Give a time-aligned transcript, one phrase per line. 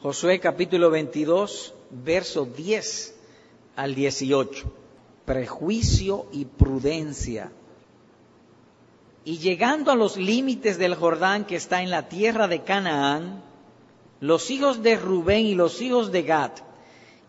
[0.00, 3.16] Josué capítulo 22, verso 10
[3.74, 4.72] al 18.
[5.24, 7.50] Prejuicio y prudencia.
[9.24, 13.42] Y llegando a los límites del Jordán que está en la tierra de Canaán,
[14.20, 16.52] los hijos de Rubén y los hijos de Gad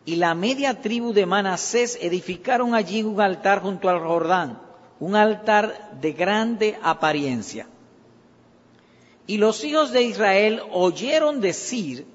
[0.05, 4.61] y la media tribu de Manasés edificaron allí un altar junto al Jordán,
[4.99, 7.65] un altar de grande apariencia.
[9.25, 12.05] Y los hijos de Israel oyeron decir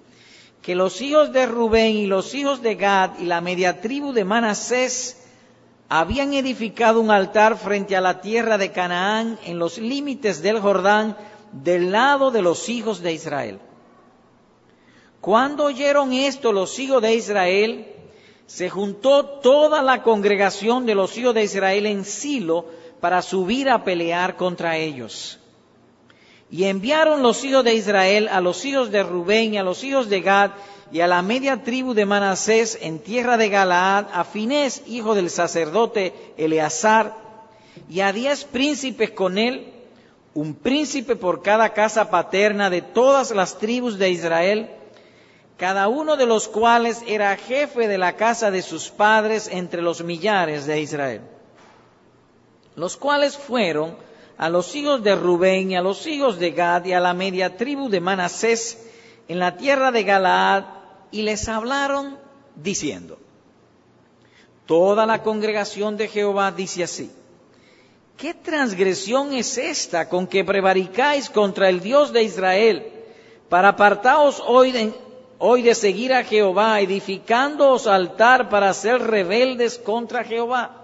[0.65, 4.25] que los hijos de Rubén y los hijos de Gad y la media tribu de
[4.25, 5.23] Manasés
[5.91, 11.19] habían edificado un altar frente a la tierra de Canaán en los límites del Jordán
[11.53, 13.59] del lado de los hijos de Israel.
[15.21, 17.87] Cuando oyeron esto los hijos de Israel,
[18.47, 22.65] se juntó toda la congregación de los hijos de Israel en Silo
[23.03, 25.39] para subir a pelear contra ellos.
[26.55, 30.09] Y enviaron los hijos de Israel a los hijos de Rubén y a los hijos
[30.09, 30.53] de Gad
[30.93, 35.31] y a la media tribu de Manasés en tierra de Galaad, a Finés, hijo del
[35.31, 37.17] sacerdote Eleazar,
[37.91, 39.73] y a diez príncipes con él,
[40.33, 44.71] un príncipe por cada casa paterna de todas las tribus de Israel,
[45.57, 50.05] cada uno de los cuales era jefe de la casa de sus padres entre los
[50.05, 51.23] millares de Israel,
[52.77, 53.97] los cuales fueron
[54.37, 57.57] a los hijos de Rubén y a los hijos de Gad y a la media
[57.57, 58.79] tribu de Manasés
[59.29, 60.65] en la tierra de Galaad
[61.11, 62.19] y les hablaron
[62.57, 63.19] diciendo,
[64.67, 67.11] toda la congregación de Jehová dice así,
[68.17, 72.87] ¿qué transgresión es esta con que prevaricáis contra el Dios de Israel
[73.49, 74.93] para apartaos hoy de,
[75.39, 80.83] hoy de seguir a Jehová, edificándoos altar para ser rebeldes contra Jehová?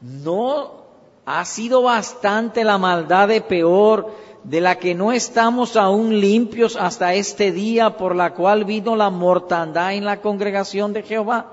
[0.00, 0.79] ¿No
[1.26, 4.10] ha sido bastante la maldad de peor
[4.44, 9.10] de la que no estamos aún limpios hasta este día por la cual vino la
[9.10, 11.52] mortandad en la congregación de Jehová?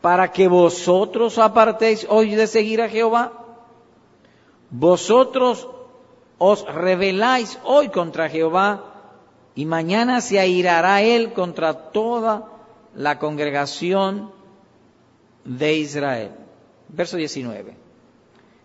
[0.00, 3.32] Para que vosotros apartéis hoy de seguir a Jehová.
[4.70, 5.68] Vosotros
[6.38, 8.84] os rebeláis hoy contra Jehová
[9.54, 12.48] y mañana se airará él contra toda
[12.96, 14.32] la congregación
[15.44, 16.32] de Israel.
[16.88, 17.81] Verso 19.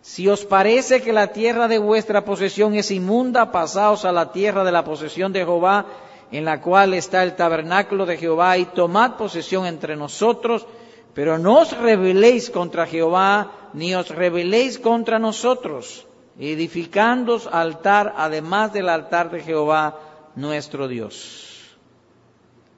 [0.02, 4.63] Si os parece que la tierra de vuestra posesión es inmunda, pasaos a la tierra
[4.63, 5.85] de la posesión de Jehová,
[6.31, 10.66] en la cual está el tabernáculo de Jehová, y tomad posesión entre nosotros,
[11.13, 16.06] pero no os rebeléis contra Jehová, ni os rebeléis contra nosotros,
[16.40, 20.00] edificándoos altar, además del altar de Jehová,
[20.35, 21.75] nuestro Dios.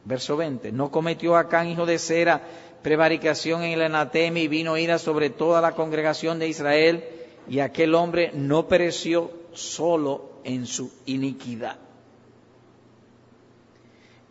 [0.06, 0.72] Verso 20.
[0.72, 2.41] No cometió Acán, hijo de Sera,
[2.81, 7.03] prevaricación en el anatema y vino ira sobre toda la congregación de Israel
[7.47, 11.78] y aquel hombre no pereció solo en su iniquidad.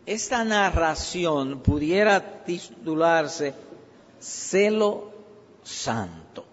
[0.06, 3.54] Esta narración pudiera titularse
[4.19, 5.12] celo
[5.62, 6.47] santo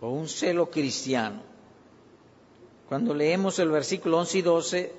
[0.00, 1.42] o un celo cristiano.
[2.88, 4.92] Cuando leemos el versículo 11 y 12,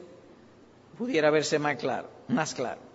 [0.98, 2.93] pudiera verse más claro, más claro.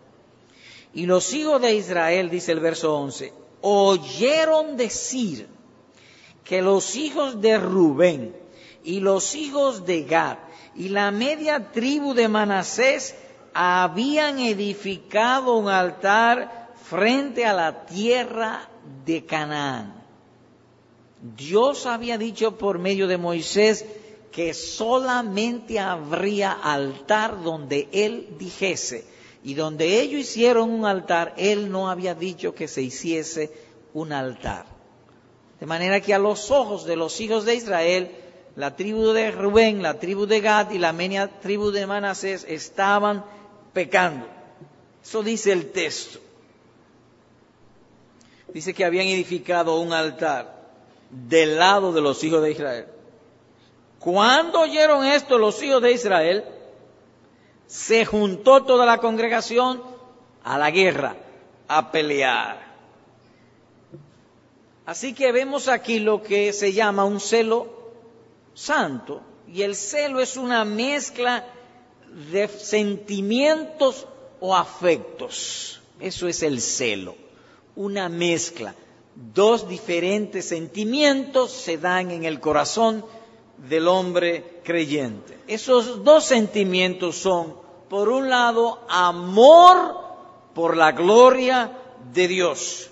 [0.94, 5.49] Y los hijos de Israel, dice el verso 11, oyeron decir
[6.44, 8.34] que los hijos de Rubén
[8.84, 10.38] y los hijos de Gad
[10.75, 13.15] y la media tribu de Manasés
[13.53, 18.69] habían edificado un altar frente a la tierra
[19.05, 19.94] de Canaán.
[21.37, 23.84] Dios había dicho por medio de Moisés
[24.31, 29.05] que solamente habría altar donde él dijese.
[29.48, 33.50] Y donde ellos hicieron un altar, él no había dicho que se hiciese
[33.94, 34.66] un altar.
[35.59, 38.10] De manera que a los ojos de los hijos de Israel,
[38.56, 43.25] la tribu de Rubén, la tribu de Gad y la media tribu de Manasés estaban
[43.72, 44.26] pecando.
[45.03, 46.19] Eso dice el texto.
[48.53, 50.58] Dice que habían edificado un altar
[51.08, 52.87] del lado de los hijos de Israel.
[53.98, 56.44] Cuando oyeron esto los hijos de Israel,
[57.69, 59.82] se juntó toda la congregación
[60.43, 61.15] a la guerra,
[61.69, 62.67] a pelear.
[64.87, 67.69] Así que vemos aquí lo que se llama un celo
[68.55, 69.20] santo.
[69.47, 71.44] Y el celo es una mezcla
[72.32, 74.06] de sentimientos
[74.41, 75.82] o afectos.
[76.00, 77.17] Eso es el celo.
[77.76, 78.75] Una mezcla.
[79.14, 83.05] Dos diferentes sentimientos se dan en el corazón
[83.69, 85.38] del hombre creyente.
[85.46, 87.55] Esos dos sentimientos son,
[87.88, 89.96] por un lado, amor
[90.55, 91.72] por la gloria
[92.12, 92.90] de Dios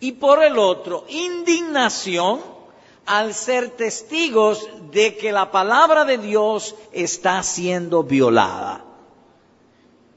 [0.00, 2.40] y por el otro, indignación
[3.06, 8.82] al ser testigos de que la palabra de Dios está siendo violada.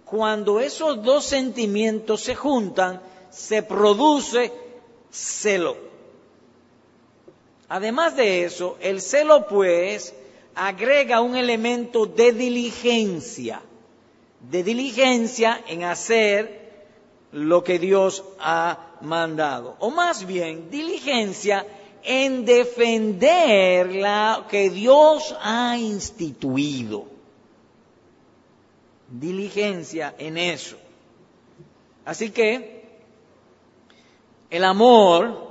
[0.06, 3.00] cuando esos dos sentimientos se juntan,
[3.30, 4.52] se produce
[5.12, 5.89] celo.
[7.70, 10.16] Además de eso, el celo pues
[10.56, 13.62] agrega un elemento de diligencia,
[14.42, 16.60] de diligencia en hacer
[17.32, 21.66] lo que Dios ha mandado, o más bien diligencia
[22.04, 27.06] en defender la que Dios ha instituido.
[29.10, 30.78] Diligencia en eso.
[32.04, 32.84] Así que
[34.50, 35.49] el amor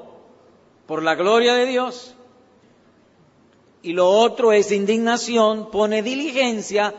[0.88, 2.14] por la gloria de Dios
[3.82, 6.94] y lo otro es indignación, pone diligencia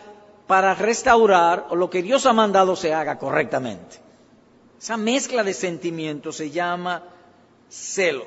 [0.45, 3.97] para restaurar lo que Dios ha mandado se haga correctamente.
[4.79, 7.03] Esa mezcla de sentimientos se llama
[7.67, 8.25] celo.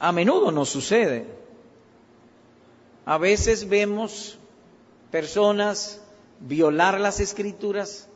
[0.00, 1.26] A menudo nos sucede.
[3.06, 4.36] A veces vemos
[5.12, 6.02] personas
[6.40, 8.08] violar las escrituras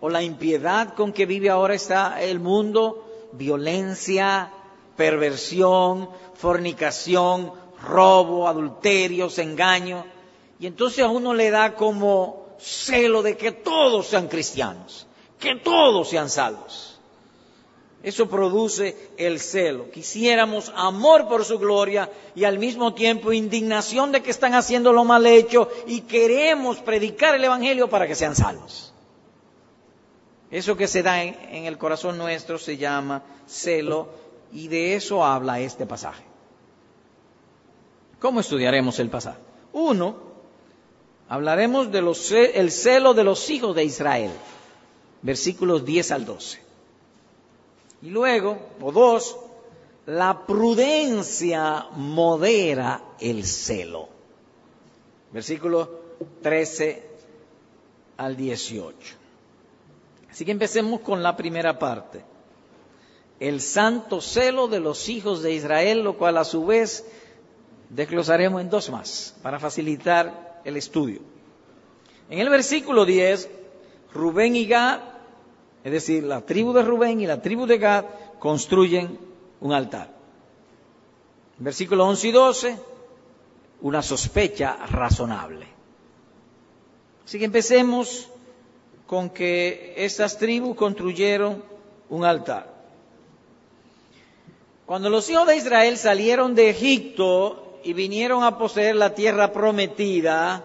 [0.00, 4.50] o la impiedad con que vive ahora está el mundo, violencia,
[4.96, 7.52] perversión, fornicación,
[7.82, 10.04] robo, adulterios, engaño.
[10.58, 15.06] Y entonces a uno le da como celo de que todos sean cristianos,
[15.38, 16.92] que todos sean salvos.
[18.02, 19.90] Eso produce el celo.
[19.90, 25.04] Quisiéramos amor por su gloria y al mismo tiempo indignación de que están haciendo lo
[25.04, 28.91] mal hecho y queremos predicar el Evangelio para que sean salvos.
[30.52, 34.10] Eso que se da en, el corazón nuestro se llama celo
[34.52, 36.22] y de eso habla este pasaje.
[38.20, 39.38] ¿Cómo estudiaremos el pasaje?
[39.72, 40.14] Uno,
[41.30, 44.30] hablaremos del celo de los hijos de Israel,
[45.22, 46.60] versículos 10 al 12.
[48.02, 49.34] Y luego, o dos,
[50.04, 54.10] la prudencia modera el celo.
[55.32, 55.88] Versículo
[56.42, 57.08] 13
[58.18, 59.21] al 18.
[60.32, 62.24] Así que empecemos con la primera parte.
[63.38, 67.06] El santo celo de los hijos de Israel, lo cual a su vez
[67.88, 71.20] desglosaremos en dos más para facilitar el estudio.
[72.28, 73.48] En el versículo 10,
[74.12, 75.12] Rubén y Gad
[75.84, 78.04] es decir, la tribu de Rubén y la tribu de Gad
[78.38, 79.18] construyen
[79.60, 80.10] un altar.
[81.58, 82.78] Versículos 11 y 12,
[83.82, 85.66] una sospecha razonable.
[87.24, 88.30] Así que empecemos
[89.12, 91.62] con que estas tribus construyeron
[92.08, 92.72] un altar.
[94.86, 100.64] Cuando los hijos de Israel salieron de Egipto y vinieron a poseer la tierra prometida,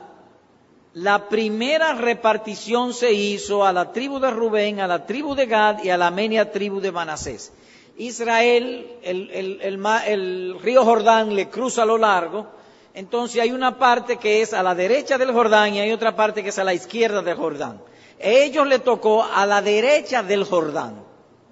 [0.93, 5.83] la primera repartición se hizo a la tribu de Rubén, a la tribu de Gad
[5.83, 7.51] y a la media tribu de Manasés.
[7.97, 12.47] Israel, el, río Jordán le cruza a lo largo,
[12.93, 16.43] entonces hay una parte que es a la derecha del Jordán y hay otra parte
[16.43, 17.81] que es a la izquierda del Jordán.
[18.19, 21.03] Ellos le tocó a la derecha del Jordán,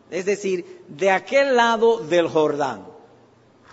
[0.09, 2.87] es decir, de aquel lado del Jordán.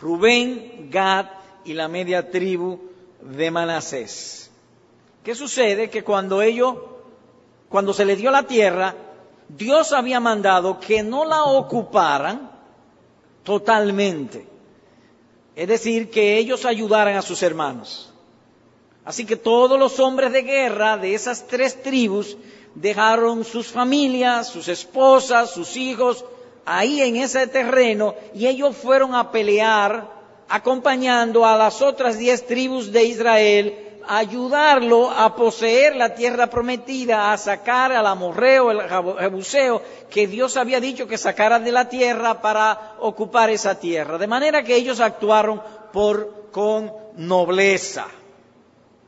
[0.01, 1.27] Rubén, Gad
[1.65, 2.79] y la media tribu
[3.21, 4.51] de Manasés.
[5.23, 5.89] ¿Qué sucede?
[5.89, 6.75] Que cuando ellos,
[7.69, 8.95] cuando se les dio la tierra,
[9.49, 12.51] Dios había mandado que no la ocuparan
[13.45, 14.47] totalmente.
[15.55, 18.13] Es decir, que ellos ayudaran a sus hermanos.
[19.05, 22.37] Así que todos los hombres de guerra de esas tres tribus
[22.75, 26.25] dejaron sus familias, sus esposas, sus hijos
[26.65, 30.11] ahí en ese terreno y ellos fueron a pelear
[30.49, 37.39] acompañando a las otras diez tribus de Israel ayudarlo a poseer la tierra prometida, a
[37.39, 38.81] sacar al amorreo, el
[39.19, 44.19] jebuseo, que Dios había dicho que sacara de la tierra para ocupar esa tierra.
[44.19, 45.63] De manera que ellos actuaron
[45.93, 48.07] por, con nobleza.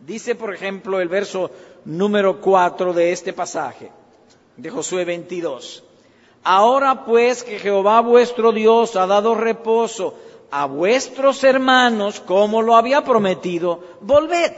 [0.01, 1.51] Dice, por ejemplo, el verso
[1.85, 3.91] número 4 de este pasaje,
[4.57, 5.83] de Josué 22.
[6.43, 10.15] Ahora pues que Jehová vuestro Dios ha dado reposo
[10.51, 14.53] a vuestros hermanos como lo había prometido, volved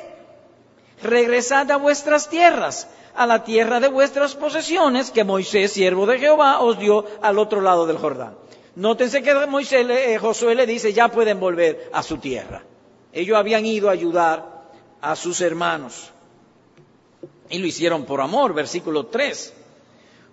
[1.03, 6.61] regresad a vuestras tierras, a la tierra de vuestras posesiones que Moisés, siervo de Jehová,
[6.61, 8.35] os dio al otro lado del Jordán.
[8.75, 12.63] Nótense que Moisés, eh, Josué le dice, ya pueden volver a su tierra.
[13.13, 14.67] Ellos habían ido a ayudar
[15.01, 16.13] a sus hermanos.
[17.51, 19.55] Y lo hicieron por amor, versículo 3.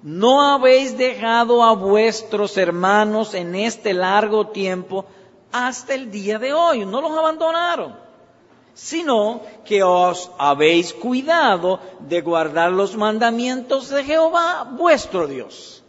[0.03, 5.05] No habéis dejado a vuestros hermanos en este largo tiempo
[5.51, 6.85] hasta el día de hoy.
[6.85, 8.03] No los abandonaron
[8.73, 15.83] sino que os habéis cuidado de guardar los mandamientos de Jehová, vuestro Dios.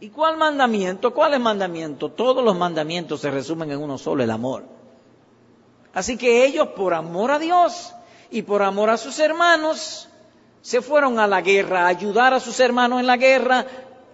[0.00, 1.14] ¿Y cuál mandamiento?
[1.14, 2.08] ¿Cuál es mandamiento?
[2.08, 4.64] Todos los mandamientos se resumen en uno solo, el amor.
[5.94, 7.94] Así que ellos, por amor a Dios
[8.32, 10.08] y por amor a sus hermanos
[10.62, 13.66] se fueron a la guerra, a ayudar a sus hermanos en la guerra,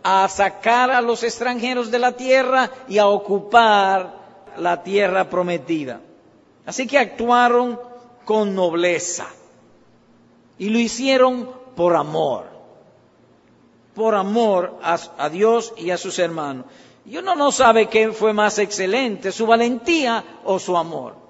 [0.02, 4.14] a sacar a los extranjeros de la tierra y a ocupar
[4.56, 6.00] la tierra prometida.
[6.66, 7.78] Así que actuaron
[8.24, 9.28] con nobleza
[10.58, 12.46] y lo hicieron por amor,
[13.94, 16.66] por amor a, Dios y a sus hermanos.
[17.06, 21.27] Y uno no sabe qué fue más excelente, su valentía o su amor.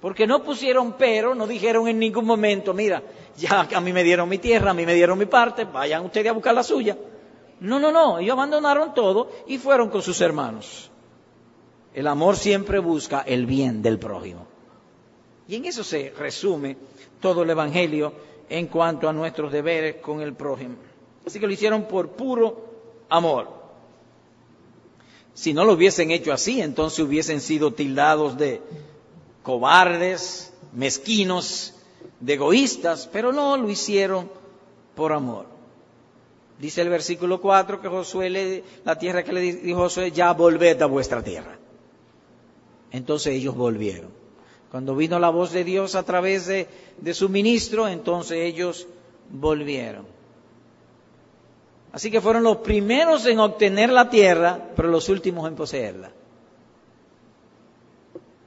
[0.00, 3.02] Porque no pusieron pero, no dijeron en ningún momento, mira,
[3.36, 6.28] ya a mí me dieron mi tierra, a mí me dieron mi parte, vayan ustedes
[6.28, 6.96] a buscar la suya.
[7.60, 10.90] No, no, no, ellos abandonaron todo y fueron con sus hermanos.
[11.92, 14.46] El amor siempre busca el bien del prójimo.
[15.48, 16.76] Y en eso se resume
[17.20, 18.12] todo el Evangelio
[18.48, 20.76] en cuanto a nuestros deberes con el prójimo.
[21.26, 22.68] Así que lo hicieron por puro
[23.08, 23.48] amor.
[25.34, 28.60] Si no lo hubiesen hecho así, entonces hubiesen sido tildados de
[29.42, 31.74] cobardes, mezquinos,
[32.20, 34.30] de egoístas, pero no lo hicieron
[34.94, 35.46] por amor.
[36.58, 40.82] Dice el versículo 4 que Josué, le, la tierra que le dijo Josué, ya volved
[40.82, 41.56] a vuestra tierra.
[42.90, 44.10] Entonces ellos volvieron.
[44.70, 46.66] Cuando vino la voz de Dios a través de,
[46.98, 48.86] de su ministro, entonces ellos
[49.30, 50.04] volvieron.
[51.92, 56.10] Así que fueron los primeros en obtener la tierra, pero los últimos en poseerla.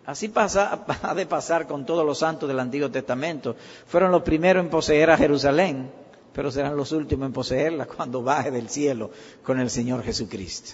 [0.05, 3.55] Así pasa, ha de pasar con todos los santos del Antiguo Testamento.
[3.87, 5.91] Fueron los primeros en poseer a Jerusalén,
[6.33, 9.11] pero serán los últimos en poseerla cuando baje del cielo
[9.43, 10.73] con el Señor Jesucristo.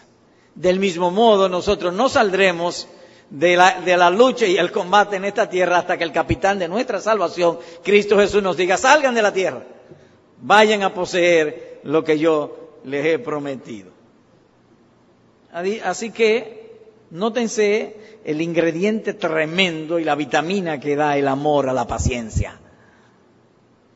[0.55, 2.87] Del mismo modo, nosotros no saldremos
[3.29, 6.59] de la, de la, lucha y el combate en esta tierra hasta que el capitán
[6.59, 9.63] de nuestra salvación, Cristo Jesús, nos diga, salgan de la tierra,
[10.41, 13.91] vayan a poseer lo que yo les he prometido.
[15.51, 16.66] Así que,
[17.11, 22.59] nótense el ingrediente tremendo y la vitamina que da el amor a la paciencia.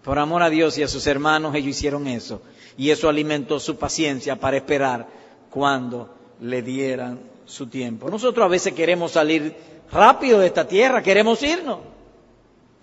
[0.04, 2.42] Por amor a Dios y a sus hermanos, ellos hicieron eso.
[2.78, 5.08] Y eso alimentó su paciencia para esperar
[5.50, 8.10] cuando le dieran su tiempo.
[8.10, 9.56] Nosotros a veces queremos salir
[9.92, 11.80] rápido de esta tierra, queremos irnos.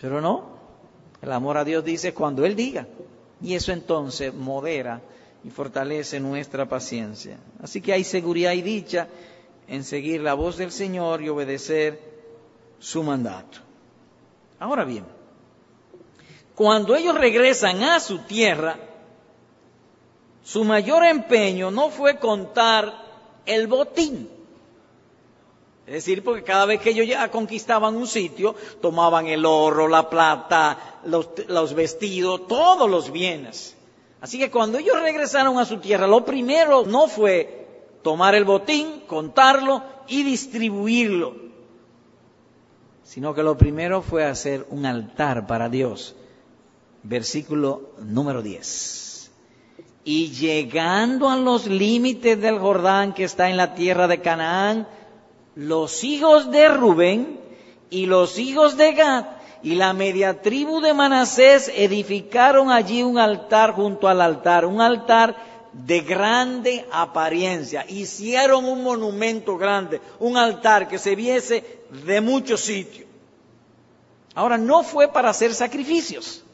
[0.01, 0.59] Pero no.
[1.21, 2.87] El amor a Dios dice cuando Él diga.
[3.43, 5.01] Y eso entonces modera
[5.43, 7.39] y fortalece nuestra paciencia.
[7.63, 9.09] Así que hay seguridad y dicha
[9.69, 12.01] en seguir la voz del Señor y obedecer
[12.79, 13.59] su mandato.
[14.59, 15.05] Ahora bien,
[16.55, 18.79] cuando ellos regresan a su tierra,
[20.43, 22.93] su mayor empeño no fue contar
[23.45, 24.29] el botín.
[25.87, 30.11] Es decir, porque cada vez que ellos ya conquistaban un sitio, tomaban el oro, la
[30.11, 33.75] plata, los, los, vestidos, todos los bienes.
[34.21, 37.68] Así que cuando ellos regresaron a su tierra, lo primero no fue
[38.03, 41.35] tomar el botín, contarlo y distribuirlo,
[43.03, 46.15] sino que lo primero fue hacer un altar para Dios.
[47.03, 49.31] Versículo número 10.
[50.05, 54.87] Y llegando a los límites del Jordán que está en la tierra de Canaán,
[55.55, 57.41] los hijos de Rubén
[57.91, 59.25] y los hijos de Gad
[59.63, 65.37] y la media tribu de Manasés edificaron allí un altar junto al altar, un altar
[65.85, 67.85] de grande apariencia.
[67.89, 71.65] Hicieron un monumento grande, un altar que se viese
[72.05, 73.07] de muchos sitios.
[74.35, 76.45] Ahora, no fue para hacer sacrificios,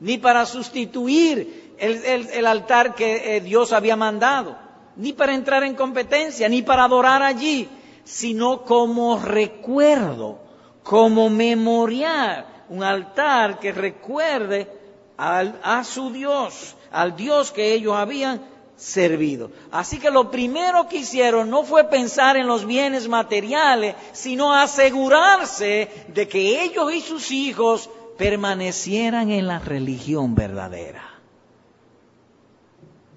[0.00, 4.56] ni para sustituir el, altar que eh, Dios había mandado,
[4.96, 7.68] ni para entrar en competencia, ni para adorar allí,
[8.04, 10.38] sino como recuerdo,
[10.82, 14.70] como memorial, un altar que recuerde
[15.16, 18.40] a su Dios, al Dios que ellos habían
[18.76, 19.50] servido.
[19.70, 25.88] Así que lo primero que hicieron no fue pensar en los bienes materiales, sino asegurarse
[26.08, 31.02] de que ellos y sus hijos permanecieran en la religión verdadera.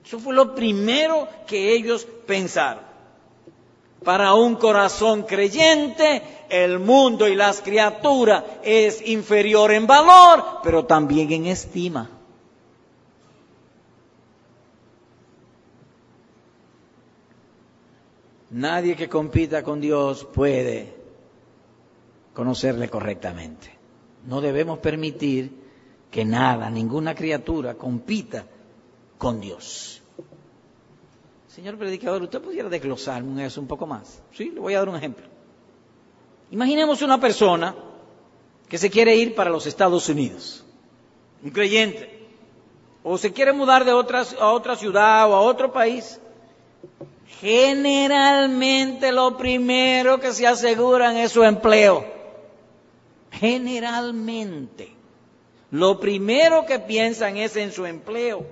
[0.03, 2.83] Eso fue lo primero que ellos pensaron.
[4.03, 11.31] Para un corazón creyente, el mundo y las criaturas es inferior en valor, pero también
[11.31, 12.16] en estima.
[18.49, 20.95] Nadie que compita con Dios puede
[22.33, 23.71] conocerle correctamente.
[24.25, 25.51] No debemos permitir
[26.11, 28.45] que nada, ninguna criatura compita
[29.17, 30.01] con Dios.
[31.47, 34.21] Señor predicador, ¿usted pudiera desglosarme eso un poco más?
[34.31, 35.25] Sí, le voy a dar un ejemplo.
[36.51, 37.75] Imaginemos una persona
[38.69, 40.63] que se quiere ir para los Estados Unidos,
[41.43, 42.27] un creyente,
[43.03, 46.19] o se quiere mudar de otra, a otra ciudad o a otro país.
[47.39, 52.05] Generalmente lo primero que se aseguran es su empleo.
[53.31, 54.95] Generalmente.
[55.71, 58.45] Lo primero que piensan es en su empleo,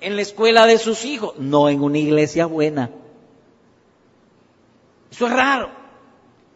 [0.00, 2.90] en la escuela de sus hijos, no en una iglesia buena.
[5.10, 5.70] Eso es raro.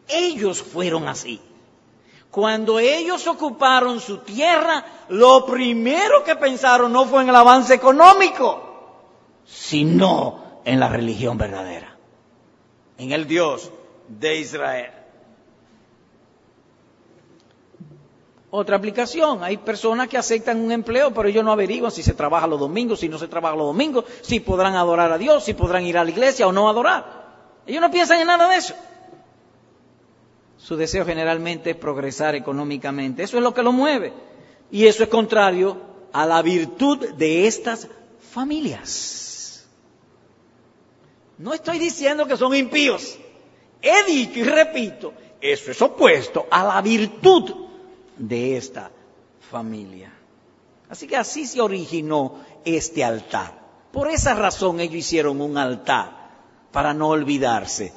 [0.09, 1.41] Ellos fueron así.
[2.31, 8.63] Cuando ellos ocuparon su tierra, lo primero que pensaron no fue en el avance económico,
[9.47, 11.97] sino en la religión verdadera,
[12.99, 13.71] en el Dios
[14.09, 14.91] de Israel.
[18.51, 22.49] Otra aplicación, hay personas que aceptan un empleo, pero ellos no averiguan si se trabaja
[22.49, 25.85] los domingos, si no se trabaja los domingos, si podrán adorar a Dios, si podrán
[25.85, 27.27] ir a la iglesia o no adorar.
[27.65, 28.75] Ellos no piensan en nada de eso.
[30.59, 33.23] Su deseo generalmente es progresar económicamente.
[33.23, 34.13] Eso es lo que lo mueve.
[34.73, 35.81] Y eso es contrario
[36.13, 37.89] a la virtud de estas
[38.33, 39.26] familias.
[41.39, 43.19] No estoy diciendo que son impíos.
[43.83, 47.53] He dicho y repito, eso es opuesto a la virtud
[48.17, 48.91] de esta
[49.51, 50.13] familia.
[50.89, 53.67] Así que así se originó este altar.
[53.93, 56.31] Por esa razón ellos hicieron un altar
[56.73, 57.93] para no olvidarse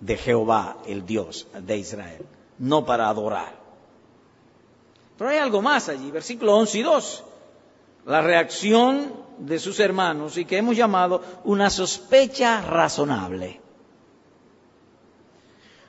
[0.00, 2.26] de Jehová, el Dios de Israel,
[2.58, 3.60] no para adorar.
[5.16, 7.24] Pero hay algo más allí, versículo 11 y 2.
[8.06, 9.12] La reacción
[9.46, 13.60] de sus hermanos y que hemos llamado una sospecha razonable.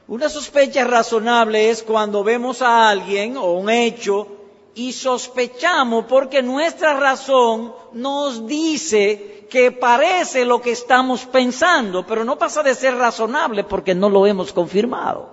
[0.08, 4.28] Una sospecha razonable es cuando vemos a alguien o un hecho
[4.76, 12.38] y sospechamos porque nuestra razón nos dice que parece lo que estamos pensando, pero no
[12.38, 15.30] pasa de ser razonable porque no lo hemos confirmado.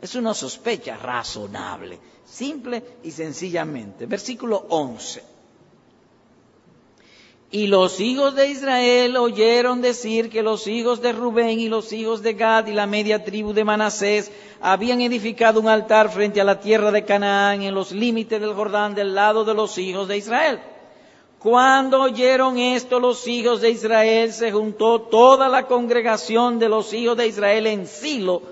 [0.00, 4.06] Es una sospecha razonable, simple y sencillamente.
[4.06, 5.35] Versículo 11.
[7.56, 12.20] Y los hijos de Israel oyeron decir que los hijos de Rubén y los hijos
[12.20, 16.60] de Gad y la media tribu de Manasés habían edificado un altar frente a la
[16.60, 20.60] tierra de Canaán en los límites del Jordán del lado de los hijos de Israel.
[21.38, 27.16] Cuando oyeron esto los hijos de Israel, se juntó toda la congregación de los hijos
[27.16, 28.42] de Israel en Silo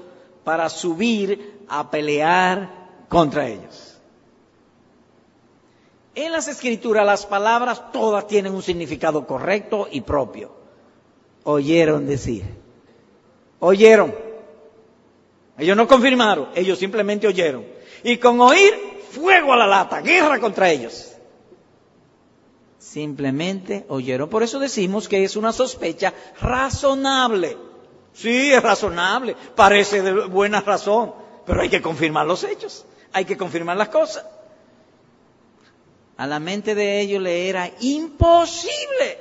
[0.44, 2.70] para subir a pelear
[3.10, 3.83] contra ellos.
[6.14, 10.52] En las escrituras las palabras todas tienen un significado correcto y propio.
[11.42, 12.44] Oyeron decir.
[13.58, 14.14] Oyeron.
[15.58, 17.64] Ellos no confirmaron, ellos simplemente oyeron.
[18.02, 18.74] Y con oír,
[19.10, 21.12] fuego a la lata, guerra contra ellos.
[22.78, 24.28] Simplemente oyeron.
[24.28, 27.56] Por eso decimos que es una sospecha razonable.
[28.12, 31.12] Sí, es razonable, parece de buena razón,
[31.44, 34.24] pero hay que confirmar los hechos, hay que confirmar las cosas.
[36.16, 39.18] A la mente de ellos le era imposible,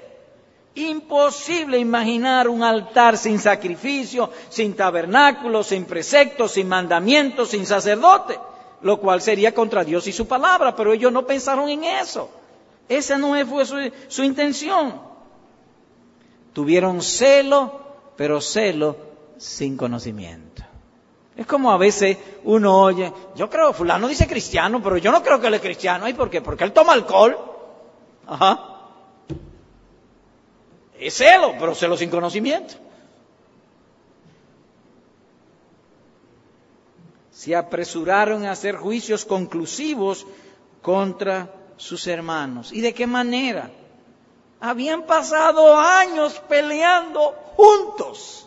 [0.76, 8.40] imposible imaginar un altar sin sacrificio, sin tabernáculo, sin preceptos, sin mandamientos, sin sacerdote,
[8.82, 12.30] lo cual sería contra Dios y su palabra, pero ellos no pensaron en eso.
[12.88, 15.02] Esa no fue su, su intención.
[16.54, 17.82] Tuvieron celo,
[18.16, 18.96] pero celo
[19.38, 20.53] sin conocimiento.
[21.36, 25.40] Es como a veces uno oye, yo creo, fulano dice cristiano, pero yo no creo
[25.40, 26.08] que él es cristiano.
[26.08, 26.42] ¿Y por qué?
[26.42, 27.38] Porque él toma alcohol.
[28.28, 28.70] Ajá.
[31.00, 32.76] Es celo, pero celo sin conocimiento.
[37.32, 40.28] Se apresuraron a hacer juicios conclusivos
[40.82, 42.72] contra sus hermanos.
[42.72, 43.72] ¿Y de qué manera?
[44.62, 48.43] Habían pasado años peleando juntos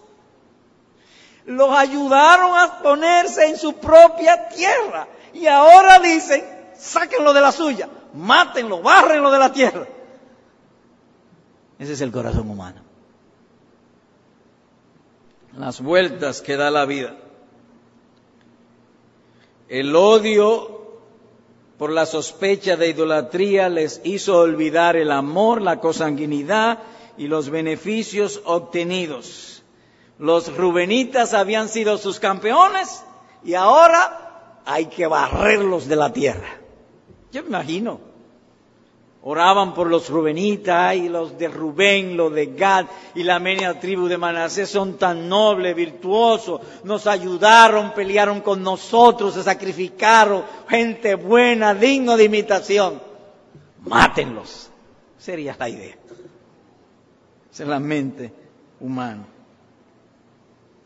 [1.47, 5.09] los ayudaron a ponerse en su propia tierra.
[5.33, 6.45] Y ahora dicen,
[6.77, 9.87] sáquenlo de la suya, mátenlo, bárrenlo de la tierra.
[11.79, 12.81] Ese es el corazón humano.
[15.57, 17.15] Las vueltas que da la vida.
[19.69, 20.77] El odio
[21.79, 26.79] por la sospecha de idolatría les hizo olvidar el amor, la consanguinidad
[27.19, 29.63] y los beneficios obtenidos.
[30.19, 33.05] Los rubenitas habían sido sus campeones
[33.45, 36.59] y ahora hay que barrerlos de la tierra.
[37.33, 38.01] Yo me imagino.
[39.29, 44.07] Oraban por los rubenitas y los de Rubén, los de Gad y la media tribu
[44.07, 51.75] de Manasés son tan nobles, virtuosos, nos ayudaron, pelearon con nosotros, se sacrificaron, gente buena,
[51.75, 53.03] digno de imitación.
[53.81, 54.71] Mátenlos.
[55.19, 55.97] Sería la idea.
[57.53, 58.33] Esa es la mente
[58.79, 59.27] humana.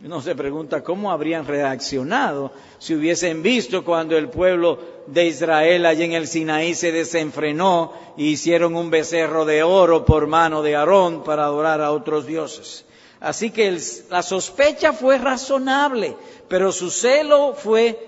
[0.03, 6.05] Uno se pregunta cómo habrían reaccionado si hubiesen visto cuando el pueblo de Israel allí
[6.05, 11.23] en el Sinaí se desenfrenó y hicieron un becerro de oro por mano de Aarón
[11.23, 12.87] para adorar a otros dioses.
[13.21, 16.17] Así que la sospecha fue razonable,
[16.49, 17.99] pero su celo fue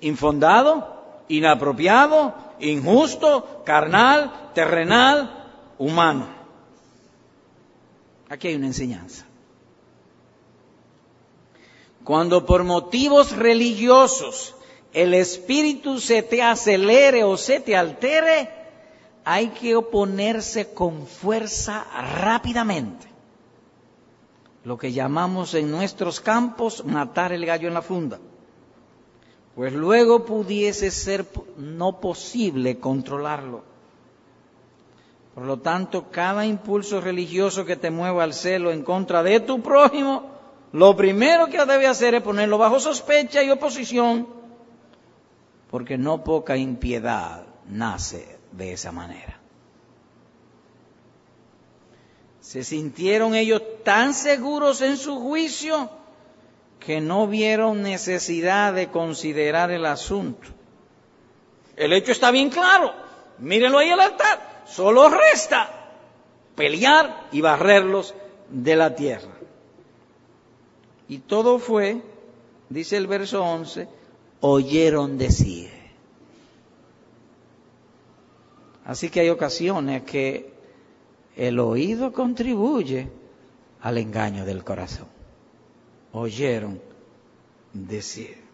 [0.00, 5.46] infondado, inapropiado, injusto, carnal, terrenal,
[5.78, 6.26] humano.
[8.28, 9.26] Aquí hay una enseñanza.
[12.06, 14.54] Cuando por motivos religiosos
[14.92, 18.48] el espíritu se te acelere o se te altere,
[19.24, 21.84] hay que oponerse con fuerza
[22.20, 23.08] rápidamente.
[24.62, 28.20] Lo que llamamos en nuestros campos matar el gallo en la funda.
[29.56, 33.64] Pues luego pudiese ser no posible controlarlo.
[35.34, 39.60] Por lo tanto, cada impulso religioso que te mueva al celo en contra de tu
[39.60, 40.35] prójimo,
[40.76, 44.28] lo primero que debe hacer es ponerlo bajo sospecha y oposición,
[45.70, 49.40] porque no poca impiedad nace de esa manera.
[52.42, 55.88] Se sintieron ellos tan seguros en su juicio
[56.78, 60.46] que no vieron necesidad de considerar el asunto.
[61.74, 62.92] El hecho está bien claro.
[63.38, 64.64] Mírenlo ahí al altar.
[64.66, 65.70] Solo resta
[66.54, 68.14] pelear y barrerlos
[68.50, 69.35] de la tierra.
[71.08, 72.02] Y todo fue,
[72.68, 73.88] dice el verso 11,
[74.40, 75.70] oyeron decir.
[78.84, 80.52] Así que hay ocasiones que
[81.36, 83.08] el oído contribuye
[83.82, 85.08] al engaño del corazón.
[86.12, 86.80] Oyeron
[87.72, 88.46] decir.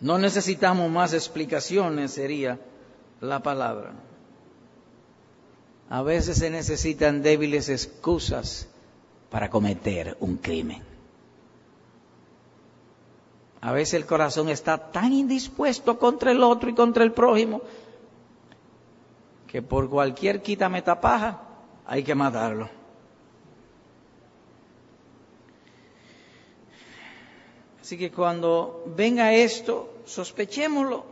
[0.00, 2.58] No necesitamos más explicaciones, sería
[3.20, 3.94] la palabra.
[5.90, 8.68] A veces se necesitan débiles excusas
[9.30, 10.82] para cometer un crimen.
[13.60, 17.60] A veces el corazón está tan indispuesto contra el otro y contra el prójimo
[19.48, 21.40] que por cualquier quítame tapaja
[21.86, 22.68] hay que matarlo.
[27.80, 31.06] Así que cuando venga esto, sospechémoslo.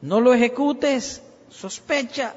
[0.00, 2.34] No lo ejecutes, sospecha.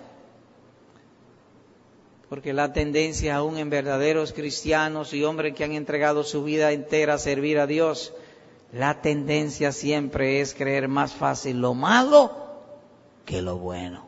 [2.29, 7.13] Porque la tendencia aún en verdaderos cristianos y hombres que han entregado su vida entera
[7.13, 8.13] a servir a Dios,
[8.73, 12.31] la tendencia siempre es creer más fácil lo malo
[13.25, 14.07] que lo bueno.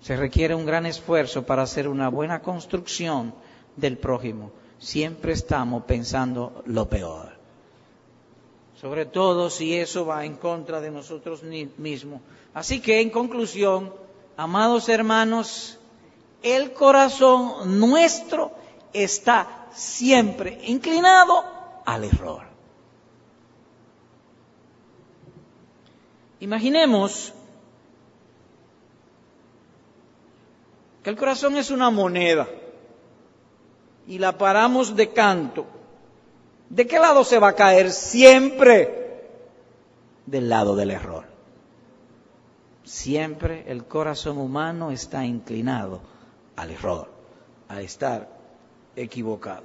[0.00, 3.32] Se requiere un gran esfuerzo para hacer una buena construcción
[3.76, 4.50] del prójimo.
[4.80, 7.30] Siempre estamos pensando lo peor.
[8.80, 12.20] Sobre todo si eso va en contra de nosotros mismos.
[12.52, 13.92] Así que en conclusión,
[14.36, 15.78] amados hermanos,
[16.42, 18.52] el corazón nuestro
[18.92, 21.44] está siempre inclinado
[21.84, 22.42] al error.
[26.40, 27.32] Imaginemos
[31.02, 32.48] que el corazón es una moneda
[34.06, 35.66] y la paramos de canto.
[36.68, 37.90] ¿De qué lado se va a caer?
[37.90, 39.30] Siempre
[40.26, 41.24] del lado del error.
[42.82, 46.11] Siempre el corazón humano está inclinado
[46.56, 47.08] al error,
[47.68, 48.28] a estar
[48.96, 49.64] equivocado.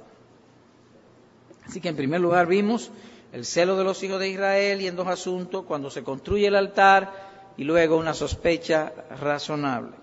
[1.66, 2.90] Así que en primer lugar vimos
[3.32, 6.56] el celo de los hijos de Israel y en dos asuntos, cuando se construye el
[6.56, 9.96] altar y luego una sospecha razonable.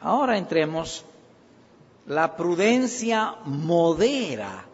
[0.00, 1.04] Ahora entremos,
[2.06, 4.66] la prudencia modera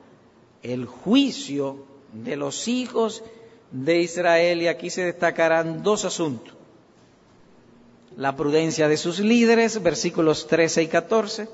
[0.62, 3.22] el juicio de los hijos
[3.70, 6.57] de Israel y aquí se destacarán dos asuntos
[8.18, 11.48] la prudencia de sus líderes, versículos 13 y 14,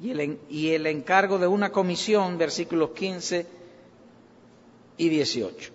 [0.00, 3.46] y el, y el encargo de una comisión, versículos 15
[4.98, 5.72] y 18.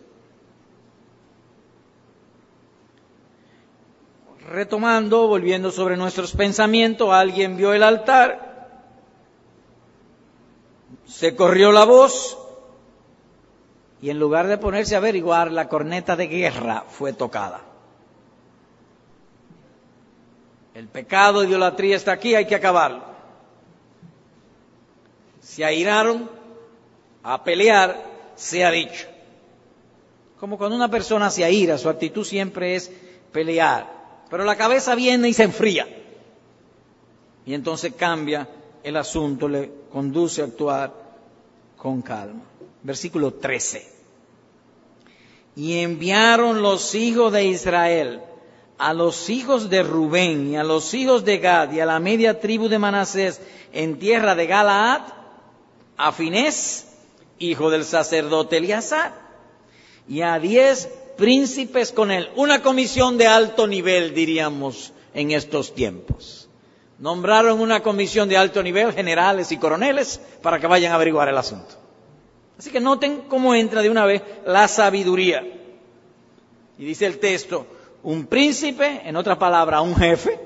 [4.51, 8.83] Retomando, volviendo sobre nuestros pensamientos, alguien vio el altar,
[11.07, 12.37] se corrió la voz
[13.99, 17.66] y en lugar de ponerse a averiguar, la corneta de guerra fue tocada.
[20.77, 23.01] El pecado de idolatría está aquí, hay que acabarlo.
[25.41, 26.29] Se airaron
[27.23, 27.99] a pelear,
[28.35, 29.07] se ha dicho.
[30.39, 32.91] Como cuando una persona se aira, su actitud siempre es
[33.31, 33.91] pelear.
[34.29, 35.87] Pero la cabeza viene y se enfría.
[37.43, 38.47] Y entonces cambia
[38.83, 40.93] el asunto, le conduce a actuar
[41.75, 42.43] con calma.
[42.83, 43.83] Versículo 13.
[45.55, 48.21] Y enviaron los hijos de Israel
[48.77, 52.39] a los hijos de Rubén y a los hijos de Gad y a la media
[52.39, 53.41] tribu de Manasés
[53.73, 55.01] en tierra de Galaad,
[55.97, 56.87] a Finés,
[57.39, 59.13] hijo del sacerdote Eliasar,
[60.07, 62.29] y a diez príncipes con él.
[62.35, 66.47] Una comisión de alto nivel, diríamos, en estos tiempos.
[66.99, 71.37] Nombraron una comisión de alto nivel, generales y coroneles, para que vayan a averiguar el
[71.37, 71.75] asunto.
[72.57, 75.45] Así que noten cómo entra de una vez la sabiduría.
[76.79, 77.67] Y dice el texto,
[78.07, 80.39] un príncipe, en otra palabra, un jefe,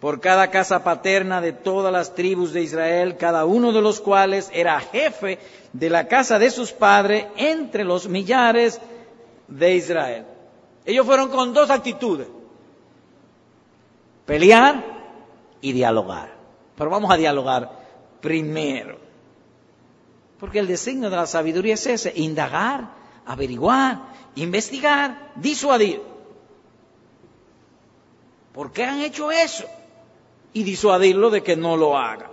[0.00, 4.50] por cada casa paterna de todas las tribus de Israel, cada uno de los cuales
[4.52, 5.38] era jefe
[5.72, 8.80] de la casa de sus padres entre los millares
[9.46, 10.24] de Israel.
[10.84, 12.26] Ellos fueron con dos actitudes,
[14.26, 14.82] pelear
[15.60, 16.34] y dialogar.
[16.74, 17.70] Pero vamos a dialogar
[18.20, 18.98] primero.
[20.40, 22.88] Porque el designio de la sabiduría es ese, indagar,
[23.24, 26.00] averiguar, investigar, disuadir.
[28.52, 29.64] ¿Por qué han hecho eso?
[30.52, 32.30] Y disuadirlo de que no lo haga.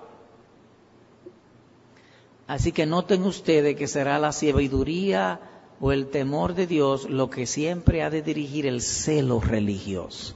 [2.47, 5.39] Así que noten ustedes que será la sabiduría
[5.79, 10.35] o el temor de Dios lo que siempre ha de dirigir el celo religioso.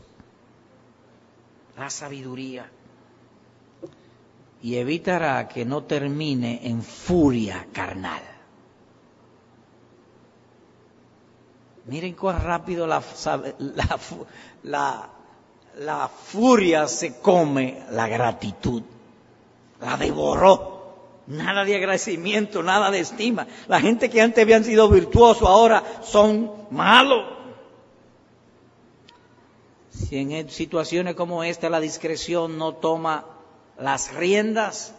[1.78, 2.70] La sabiduría.
[4.62, 8.22] Y evitará que no termine en furia carnal.
[11.86, 13.02] Miren cuán rápido la,
[14.64, 15.10] la,
[15.78, 18.84] la, furia se come la gratitud.
[19.82, 20.78] La devoró.
[21.28, 23.48] Nada de agradecimiento, nada de estima.
[23.68, 27.26] La gente que antes habían sido virtuosos ahora son malos.
[29.92, 33.26] Si en situaciones como esta la discreción no toma
[33.78, 34.96] las riendas,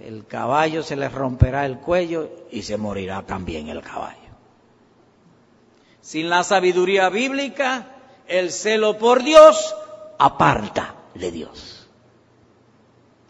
[0.00, 4.21] el caballo se le romperá el cuello y se morirá también el caballo.
[6.02, 7.86] Sin la sabiduría bíblica,
[8.26, 9.74] el celo por Dios
[10.18, 11.88] aparta de Dios.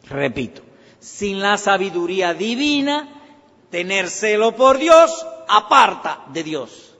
[0.09, 0.63] Repito,
[0.99, 3.09] sin la sabiduría divina,
[3.71, 6.97] tener celo por Dios aparta de Dios.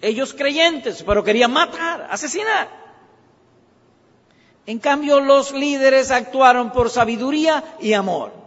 [0.00, 2.68] Ellos creyentes, pero querían matar, asesinar.
[4.66, 8.41] En cambio, los líderes actuaron por sabiduría y amor.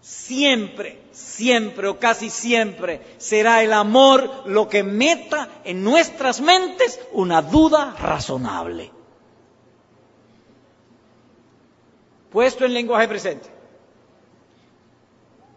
[0.00, 7.42] Siempre, siempre o casi siempre será el amor lo que meta en nuestras mentes una
[7.42, 8.92] duda razonable.
[12.30, 13.48] Puesto en lenguaje presente.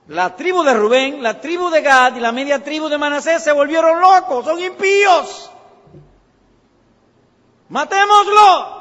[0.07, 3.51] La tribu de Rubén, la tribu de Gad y la media tribu de Manasés se
[3.51, 5.51] volvieron locos, son impíos.
[7.69, 8.79] Matémoslo.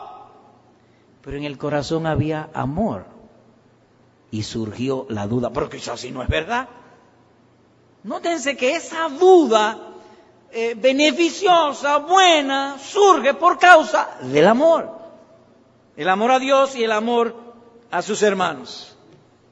[1.23, 3.18] Pero en el corazón había amor
[4.31, 6.69] y surgió la duda, pero quizás así no es verdad.
[8.05, 9.79] Nótense que esa duda
[10.51, 14.91] eh, beneficiosa, buena, surge por causa del amor.
[15.97, 17.35] El amor a Dios y el amor
[17.91, 18.97] a sus hermanos.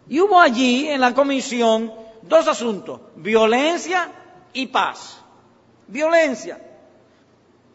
[0.08, 4.10] Y hubo allí en la comisión dos asuntos, violencia
[4.52, 5.20] y paz.
[5.88, 6.60] Violencia.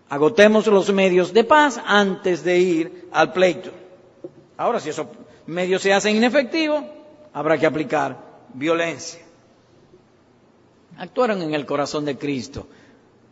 [0.09, 3.71] Agotemos los medios de paz antes de ir al pleito.
[4.57, 5.07] Ahora, si eso
[5.51, 6.83] medios se hacen inefectivos,
[7.33, 8.17] habrá que aplicar
[8.53, 9.21] violencia.
[10.97, 12.67] Actuaron en el corazón de Cristo.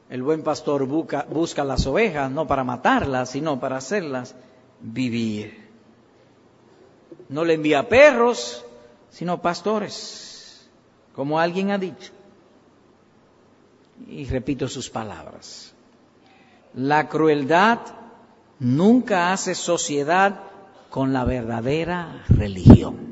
[0.10, 4.36] El buen pastor busca, busca las ovejas no para matarlas, sino para hacerlas
[4.82, 5.70] vivir.
[7.30, 8.66] No le envía perros,
[9.10, 10.70] sino pastores,
[11.14, 12.12] como alguien ha dicho.
[14.08, 15.74] Y repito sus palabras.
[16.74, 17.80] La crueldad
[18.60, 20.49] nunca hace sociedad
[20.90, 23.10] con la verdadera religión.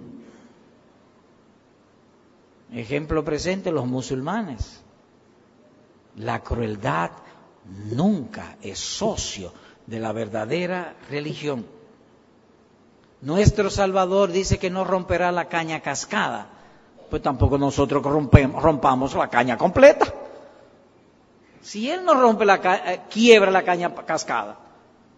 [2.72, 4.82] Ejemplo presente, los musulmanes.
[6.16, 7.12] La crueldad
[7.92, 9.54] nunca es socio
[9.86, 11.66] de la verdadera religión.
[13.22, 16.50] Nuestro Salvador dice que no romperá la caña cascada,
[17.10, 20.13] pues tampoco nosotros rompamos la caña completa.
[21.62, 24.58] Si Él no rompe la eh, quiebra la caña cascada,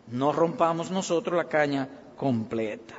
[0.08, 2.96] no rompamos nosotros la caña completa.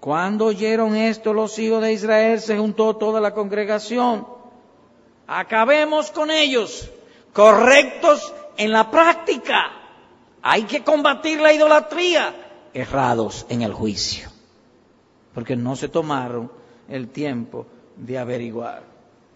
[0.00, 4.26] Cuando oyeron esto los hijos de Israel, se juntó toda la congregación.
[5.26, 6.90] Acabemos con ellos,
[7.34, 9.72] correctos en la práctica.
[10.40, 12.34] Hay que combatir la idolatría,
[12.72, 14.30] errados en el juicio,
[15.34, 16.50] porque no se tomaron
[16.88, 18.84] el tiempo de averiguar.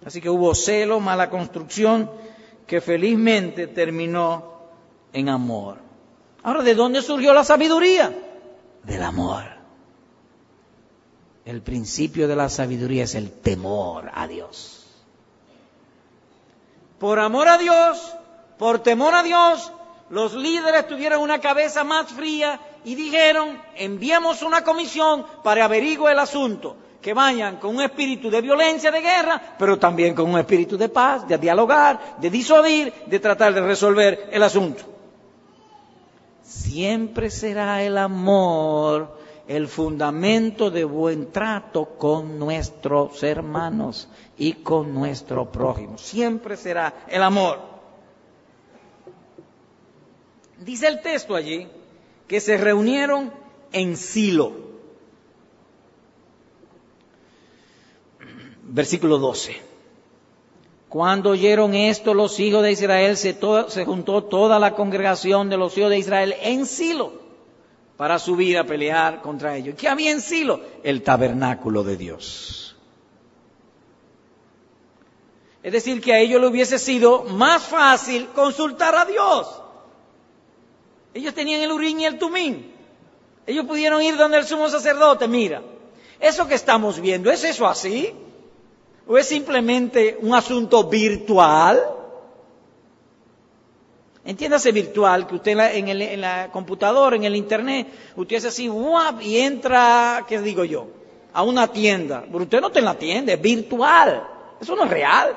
[0.06, 2.10] Así que hubo celo, mala construcción,
[2.66, 4.54] que felizmente terminó
[5.12, 5.83] en amor.
[6.44, 8.14] Ahora, ¿de dónde surgió la sabiduría?
[8.82, 9.44] Del amor.
[11.46, 14.86] El principio de la sabiduría es el temor a Dios.
[16.98, 18.12] Por amor a Dios,
[18.58, 19.72] por temor a Dios,
[20.10, 26.18] los líderes tuvieron una cabeza más fría y dijeron, enviamos una comisión para averiguar el
[26.18, 30.76] asunto, que vayan con un espíritu de violencia, de guerra, pero también con un espíritu
[30.76, 34.93] de paz, de dialogar, de disuadir, de tratar de resolver el asunto
[36.54, 45.50] siempre será el amor el fundamento de buen trato con nuestros hermanos y con nuestro
[45.50, 45.98] prójimo.
[45.98, 47.60] Siempre será el amor.
[50.60, 51.68] Dice el texto allí
[52.26, 53.32] que se reunieron
[53.72, 54.52] en Silo.
[58.62, 59.73] Versículo 12.
[60.94, 65.76] Cuando oyeron esto los hijos de Israel, se, se, juntó toda la congregación de los
[65.76, 67.14] hijos de Israel en Silo
[67.96, 69.74] para subir a pelear contra ellos.
[69.76, 70.60] ¿Qué había en Silo?
[70.84, 72.76] El tabernáculo de Dios.
[75.64, 79.48] Es decir, que a ellos le hubiese sido más fácil consultar a Dios.
[81.12, 82.72] Ellos tenían el Urín y el Tumín.
[83.48, 85.26] Ellos pudieron ir donde el sumo sacerdote.
[85.26, 85.60] Mira,
[86.20, 88.14] eso que estamos viendo, ¿es eso así?
[89.06, 91.82] ¿O es simplemente un asunto virtual?
[94.24, 98.70] Entiéndase virtual, que usted en, el, en la computadora, en el internet, usted hace así,
[99.20, 100.86] y entra, ¿qué digo yo?
[101.34, 102.24] A una tienda.
[102.30, 104.26] Pero usted no está en la tienda, es virtual.
[104.60, 105.36] Eso no es real.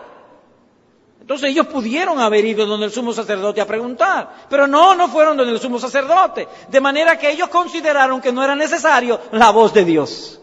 [1.19, 5.36] Entonces ellos pudieron haber ido donde el sumo sacerdote a preguntar, pero no, no fueron
[5.36, 6.47] donde el sumo sacerdote.
[6.69, 10.39] De manera que ellos consideraron que no era necesario la voz de Dios.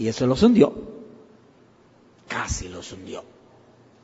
[0.00, 0.72] Y eso los hundió.
[2.26, 3.22] Casi los hundió.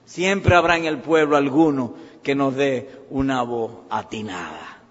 [0.05, 4.83] Siempre habrá en el pueblo alguno que nos dé una voz atinada.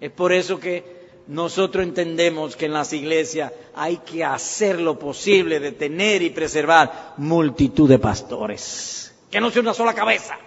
[0.00, 5.60] Es por eso que nosotros entendemos que en las iglesias hay que hacer lo posible
[5.60, 9.14] de tener y preservar multitud de pastores.
[9.30, 10.38] Que no sea una sola cabeza,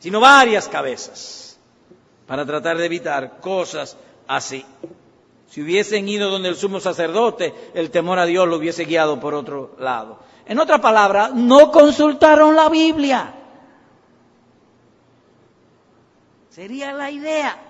[0.00, 1.56] sino varias cabezas,
[2.26, 4.64] para tratar de evitar cosas así.
[5.50, 9.34] Si hubiesen ido donde el sumo sacerdote, el temor a Dios lo hubiese guiado por
[9.34, 10.18] otro lado.
[10.46, 13.34] En otra palabra, no consultaron la Biblia.
[16.50, 17.62] Sería la idea.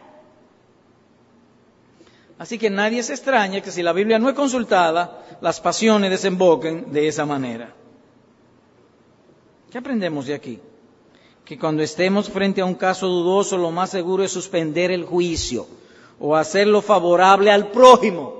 [2.38, 6.92] Así que nadie se extraña que si la Biblia no es consultada, las pasiones desemboquen
[6.92, 7.74] de esa manera.
[9.70, 10.60] ¿Qué aprendemos de aquí?
[11.44, 15.66] Que cuando estemos frente a un caso dudoso, lo más seguro es suspender el juicio
[16.20, 18.34] o hacerlo favorable al prójimo.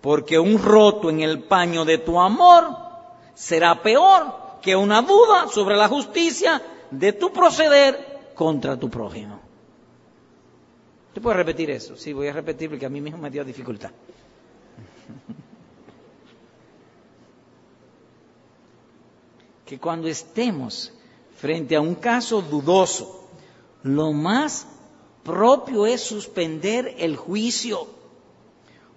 [0.00, 2.76] Porque un roto en el paño de tu amor
[3.34, 9.40] será peor que una duda sobre la justicia de tu proceder contra tu prójimo.
[11.08, 11.96] ¿Usted puede repetir eso?
[11.96, 13.90] Sí, voy a repetir porque a mí mismo me dio dificultad.
[19.64, 20.92] que cuando estemos
[21.36, 23.28] frente a un caso dudoso,
[23.82, 24.66] lo más
[25.26, 27.88] propio es suspender el juicio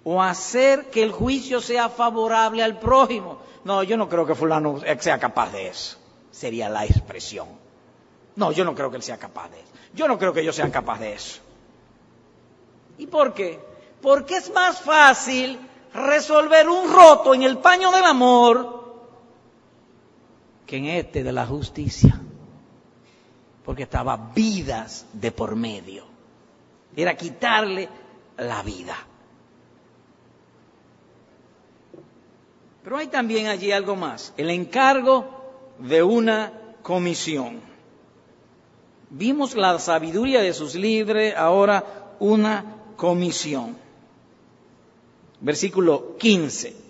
[0.04, 3.38] o hacer que el juicio sea favorable al prójimo.
[3.64, 5.98] No, yo no creo que fulano sea capaz de eso.
[6.30, 7.48] Sería la expresión.
[8.36, 9.68] No, yo no creo que él sea capaz de eso.
[9.92, 11.40] Yo no creo que yo sea capaz de eso.
[12.96, 13.58] ¿Y por qué?
[14.00, 15.58] Porque es más fácil
[15.92, 18.80] resolver un roto en el paño del amor
[20.64, 22.20] que en este de la justicia.
[23.64, 26.09] Porque estaba vidas de por medio.
[26.96, 27.88] Era quitarle
[28.38, 28.96] la vida.
[32.82, 35.24] Pero hay también allí algo más, el encargo
[35.78, 37.60] de una comisión.
[39.10, 43.76] Vimos la sabiduría de sus libres, ahora una comisión.
[45.40, 46.89] Versículo 15.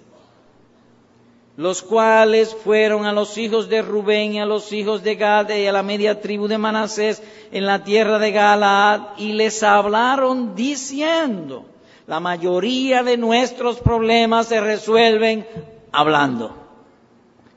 [1.57, 5.67] Los cuales fueron a los hijos de Rubén y a los hijos de Gad y
[5.67, 11.67] a la media tribu de Manasés en la tierra de Galaad y les hablaron diciendo,
[12.07, 15.47] la mayoría de nuestros problemas se resuelven
[15.93, 16.57] hablando.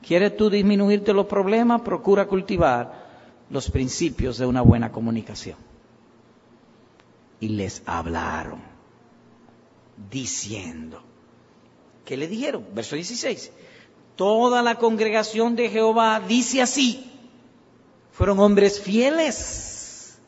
[0.06, 1.80] ¿Quieres tú disminuirte los problemas?
[1.80, 3.04] Procura cultivar
[3.48, 5.56] los principios de una buena comunicación
[7.40, 8.60] y les hablaron,
[10.10, 11.02] diciendo,
[12.04, 12.64] ¿qué le dijeron?
[12.74, 13.52] Verso 16,
[14.16, 17.10] toda la congregación de Jehová dice así,
[18.12, 20.18] fueron hombres fieles,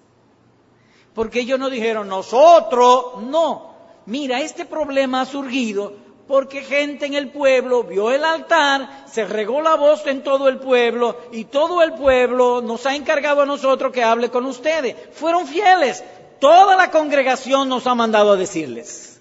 [1.14, 3.74] porque ellos no dijeron nosotros, no,
[4.06, 9.62] mira, este problema ha surgido porque gente en el pueblo vio el altar, se regó
[9.62, 13.92] la voz en todo el pueblo y todo el pueblo nos ha encargado a nosotros
[13.92, 14.96] que hable con ustedes.
[15.12, 16.02] Fueron fieles,
[16.40, 19.20] toda la congregación nos ha mandado a decirles.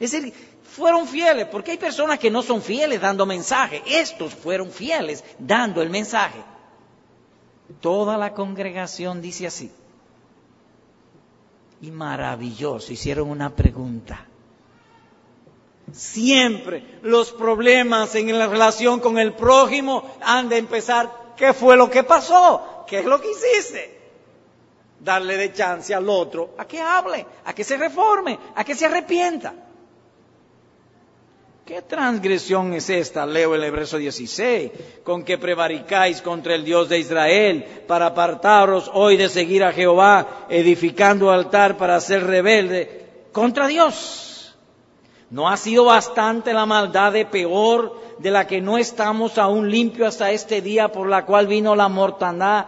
[0.00, 0.34] Es decir,
[0.72, 3.82] fueron fieles, porque hay personas que no son fieles dando mensaje.
[3.84, 6.42] Estos fueron fieles dando el mensaje.
[7.80, 9.70] Toda la congregación dice así.
[11.82, 14.26] Y maravilloso, hicieron una pregunta.
[15.92, 21.90] Siempre los problemas en la relación con el prójimo han de empezar, ¿qué fue lo
[21.90, 22.84] que pasó?
[22.86, 24.00] ¿Qué es lo que hiciste?
[25.00, 28.86] darle de chance al otro a que hable, a que se reforme, a que se
[28.86, 29.52] arrepienta.
[31.72, 33.24] ¿Qué transgresión es esta?
[33.24, 39.16] Leo el verso 16, con que prevaricáis contra el Dios de Israel para apartaros hoy
[39.16, 44.54] de seguir a Jehová, edificando altar para ser rebelde contra Dios.
[45.30, 50.08] ¿No ha sido bastante la maldad de peor de la que no estamos aún limpios
[50.08, 52.66] hasta este día por la cual vino la mortandad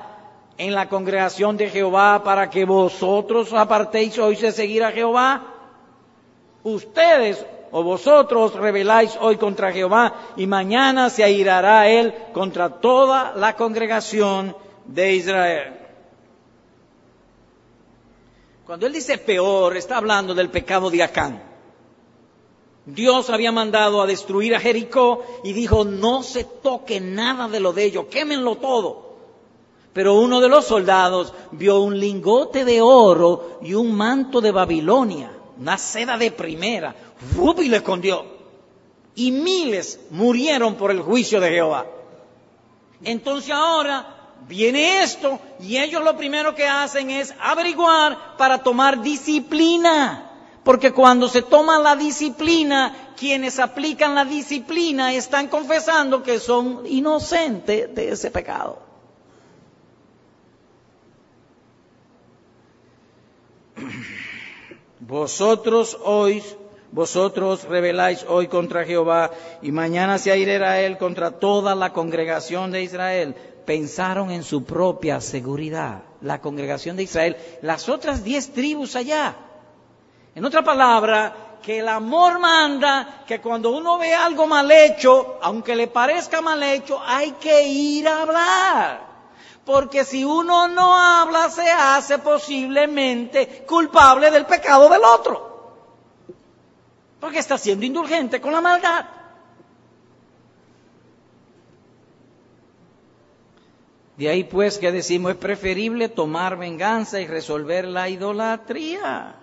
[0.57, 5.43] en la congregación de Jehová para que vosotros apartéis hoy de seguir a Jehová?
[6.63, 7.45] Ustedes
[7.77, 14.57] o vosotros rebeláis hoy contra Jehová y mañana se airará él contra toda la congregación
[14.87, 15.75] de Israel.
[18.65, 21.43] Cuando él dice peor, está hablando del pecado de Acán.
[22.87, 27.73] Dios había mandado a destruir a Jericó y dijo, no se toque nada de lo
[27.73, 29.17] de ellos, quémenlo todo.
[29.93, 35.33] Pero uno de los soldados vio un lingote de oro y un manto de Babilonia,
[35.59, 36.95] una seda de primera,
[37.59, 38.25] y lo escondió.
[39.15, 41.87] Y miles murieron por el juicio de Jehová.
[43.05, 44.15] Entonces ahora
[44.49, 50.31] viene esto y ellos lo primero que hacen es averiguar para tomar disciplina.
[50.65, 57.95] Porque cuando se toma la disciplina, quienes aplican la disciplina están confesando que son inocentes
[57.95, 58.79] de ese pecado.
[65.07, 66.43] Vosotros hoy
[66.91, 72.85] vosotros rebeláis hoy contra Jehová y mañana se airerá él contra toda la congregación de
[72.85, 73.35] Israel.
[73.67, 79.35] Pensaron en su propia seguridad, la congregación de Israel, las otras diez tribus allá.
[80.37, 85.75] En otra palabra, que el amor manda que cuando uno ve algo mal hecho, aunque
[85.75, 89.14] le parezca mal hecho, hay que ir a hablar.
[89.65, 95.55] Porque si uno no habla, se hace posiblemente culpable del pecado del otro
[97.25, 99.07] porque está siendo indulgente con la maldad.
[104.19, 109.37] De ahí pues que decimos es preferible tomar venganza y resolver la idolatría.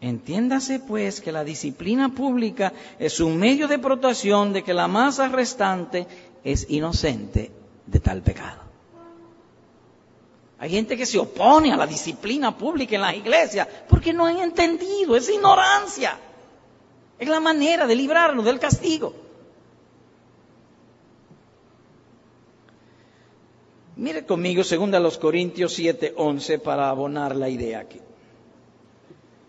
[0.00, 5.26] Entiéndase pues que la disciplina pública es un medio de protección de que la masa
[5.26, 6.06] restante
[6.44, 7.50] es inocente
[7.86, 8.62] de tal pecado.
[10.58, 14.38] Hay gente que se opone a la disciplina pública en las iglesias porque no han
[14.38, 16.18] entendido, es ignorancia.
[17.18, 19.14] Es la manera de librarnos del castigo.
[23.96, 28.00] Mire conmigo, segunda a los Corintios 7, 11, para abonar la idea aquí.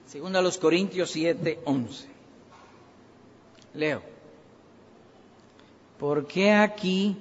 [0.05, 2.07] Segunda a los Corintios 7, 11.
[3.73, 4.01] Leo.
[5.97, 7.17] ¿Por qué aquí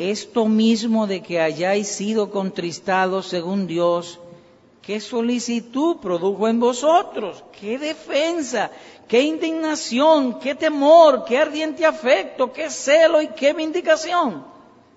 [0.00, 4.18] esto mismo de que hayáis sido contristados según Dios,
[4.80, 8.70] qué solicitud produjo en vosotros, qué defensa,
[9.06, 14.42] qué indignación, qué temor, qué ardiente afecto, qué celo y qué vindicación.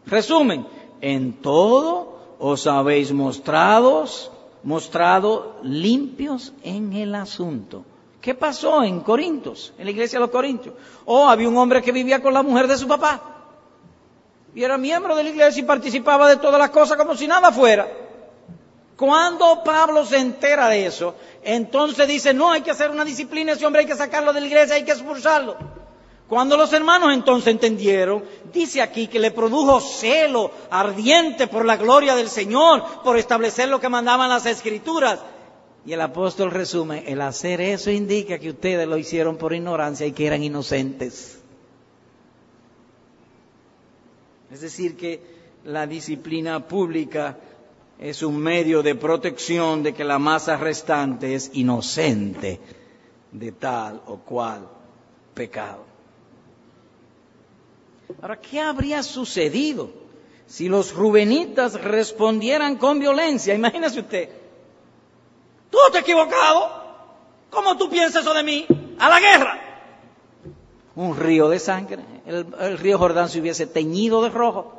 [0.05, 0.65] Resumen,
[1.01, 4.31] en todo os habéis mostrados,
[4.63, 7.83] mostrado limpios en el asunto.
[8.21, 10.75] ¿Qué pasó en Corintios, en la iglesia de los Corintios?
[11.03, 13.32] Oh, había un hombre que vivía con la mujer de su papá
[14.55, 17.51] y era miembro de la iglesia y participaba de todas las cosas como si nada
[17.51, 17.87] fuera.
[18.95, 23.65] Cuando Pablo se entera de eso, entonces dice, no, hay que hacer una disciplina, ese
[23.65, 25.57] hombre hay que sacarlo de la iglesia, hay que expulsarlo.
[26.27, 28.23] Cuando los hermanos entonces entendieron,
[28.53, 33.79] dice aquí que le produjo celo ardiente por la gloria del Señor, por establecer lo
[33.79, 35.19] que mandaban las escrituras.
[35.85, 40.13] Y el apóstol resume, el hacer eso indica que ustedes lo hicieron por ignorancia y
[40.13, 41.42] que eran inocentes.
[44.53, 45.19] Es decir, que
[45.65, 47.37] la disciplina pública
[47.99, 52.59] es un medio de protección de que la masa restante es inocente
[53.31, 54.67] de tal o cual
[55.33, 55.83] pecado.
[58.21, 59.89] Ahora, ¿qué habría sucedido
[60.45, 63.55] si los rubenitas respondieran con violencia?
[63.55, 64.29] Imagínese usted.
[65.71, 66.83] Tú te has equivocado.
[67.49, 68.67] ¿Cómo tú piensas eso de mí?
[68.99, 69.63] A la guerra
[70.95, 72.12] un río de sangre.
[72.25, 74.73] El, río Jordán se hubiese teñido de rojo.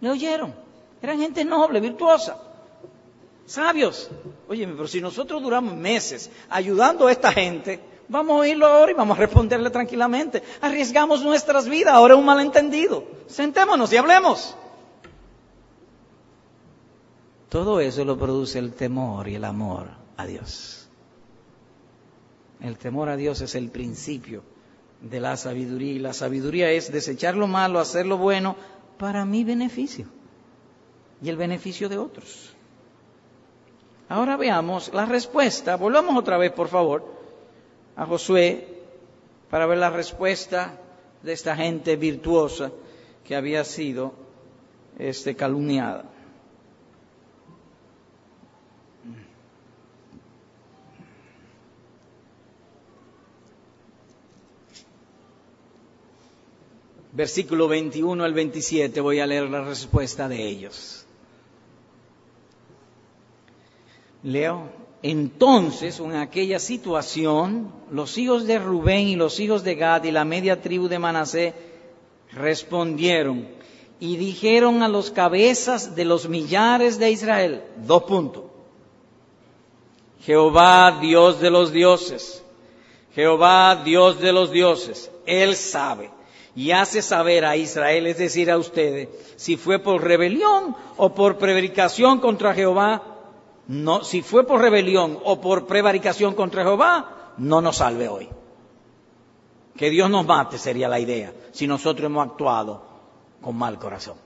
[0.00, 0.54] ¿Me oyeron?
[1.00, 2.36] Eran gente noble, virtuosa,
[3.46, 4.10] sabios.
[4.48, 8.94] Oye, pero si nosotros duramos meses ayudando a esta gente, vamos a oírlo ahora y
[8.94, 10.42] vamos a responderle tranquilamente.
[10.60, 13.04] Arriesgamos nuestras vidas, ahora es un malentendido.
[13.26, 14.56] Sentémonos y hablemos.
[17.48, 20.88] Todo eso lo produce el temor y el amor a Dios.
[22.60, 24.42] El temor a Dios es el principio
[25.04, 25.92] de la sabiduría.
[25.92, 28.56] Y la sabiduría es desechar lo malo, hacer lo bueno
[28.98, 30.06] para mi beneficio
[31.22, 32.54] y el beneficio de otros.
[34.08, 35.76] Ahora veamos la respuesta.
[35.76, 37.04] Volvamos otra vez, por favor,
[37.96, 38.68] a Josué
[39.50, 40.78] para ver la respuesta
[41.22, 42.70] de esta gente virtuosa
[43.24, 44.12] que había sido
[44.98, 46.04] este, calumniada.
[57.14, 61.06] Versículo 21 al 27 voy a leer la respuesta de ellos.
[64.24, 64.68] Leo.
[65.00, 70.24] Entonces, en aquella situación, los hijos de Rubén y los hijos de Gad y la
[70.24, 71.54] media tribu de Manasé
[72.32, 73.46] respondieron
[74.00, 78.44] y dijeron a los cabezas de los millares de Israel, dos puntos,
[80.22, 82.42] Jehová Dios de los dioses,
[83.14, 86.10] Jehová Dios de los dioses, Él sabe
[86.56, 91.38] y hace saber a Israel, es decir, a ustedes, si fue por rebelión o por
[91.38, 93.02] prevaricación contra Jehová,
[93.66, 98.28] no, si fue por rebelión o por prevaricación contra Jehová, no nos salve hoy.
[99.76, 102.82] Que Dios nos mate sería la idea, si nosotros hemos actuado
[103.40, 104.23] con mal corazón.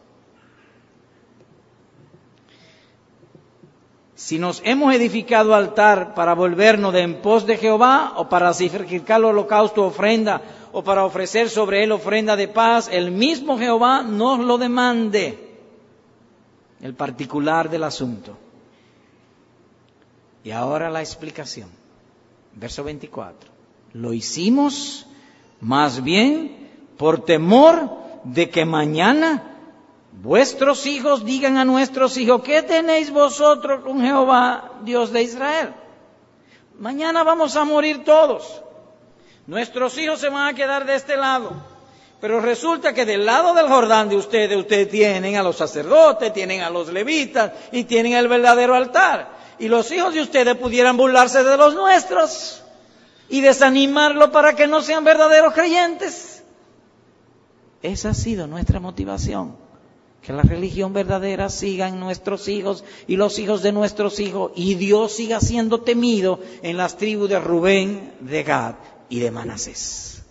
[4.18, 9.22] Si nos hemos edificado altar para volvernos de en pos de Jehová o para sacrificar
[9.22, 10.42] holocausto, ofrenda
[10.72, 15.56] o para ofrecer sobre él ofrenda de paz, el mismo Jehová nos lo demande.
[16.80, 18.36] El particular del asunto.
[20.42, 21.68] Y ahora la explicación.
[22.56, 23.48] Verso 24.
[23.92, 25.06] Lo hicimos
[25.60, 27.88] más bien por temor
[28.24, 29.47] de que mañana
[30.12, 35.74] vuestros hijos digan a nuestros hijos, ¿qué tenéis vosotros con Jehová, Dios de Israel?
[36.78, 38.62] Mañana vamos a morir todos.
[39.46, 41.52] Nuestros hijos se van a quedar de este lado.
[42.20, 46.62] Pero resulta que del lado del Jordán de ustedes, ustedes tienen a los sacerdotes, tienen
[46.62, 49.36] a los levitas y tienen el verdadero altar.
[49.59, 52.62] Y los hijos de ustedes pudieran burlarse de los nuestros
[53.28, 56.42] y desanimarlo para que no sean verdaderos creyentes.
[57.82, 59.67] Esa ha sido nuestra motivación.
[60.28, 64.74] Que la religión verdadera siga en nuestros hijos y los hijos de nuestros hijos y
[64.74, 68.74] Dios siga siendo temido en las tribus de Rubén, de Gad
[69.08, 70.22] y de Manasés.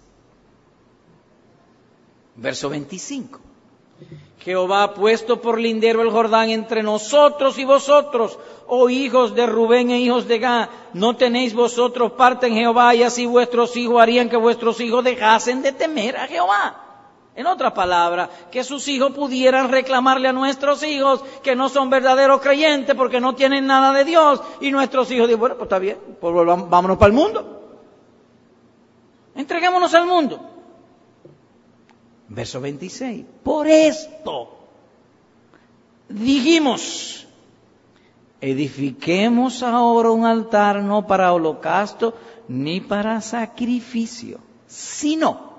[2.36, 3.40] Verso 25.
[4.42, 8.38] Jehová ha puesto por lindero el Jordán entre nosotros y vosotros,
[8.68, 10.70] oh hijos de Rubén e hijos de Gad.
[10.94, 15.64] No tenéis vosotros parte en Jehová y así vuestros hijos harían que vuestros hijos dejasen
[15.64, 16.87] de temer a Jehová.
[17.38, 22.42] En otra palabra, que sus hijos pudieran reclamarle a nuestros hijos que no son verdaderos
[22.42, 24.42] creyentes porque no tienen nada de Dios.
[24.60, 27.62] Y nuestros hijos dicen, bueno, pues está bien, pues vámonos para el mundo.
[29.36, 30.40] Entreguémonos al mundo.
[32.30, 33.24] Verso 26.
[33.44, 34.58] Por esto
[36.10, 37.28] dijimos,
[38.42, 42.16] edifiquemos ahora un altar no para holocausto
[42.48, 45.57] ni para sacrificio, sino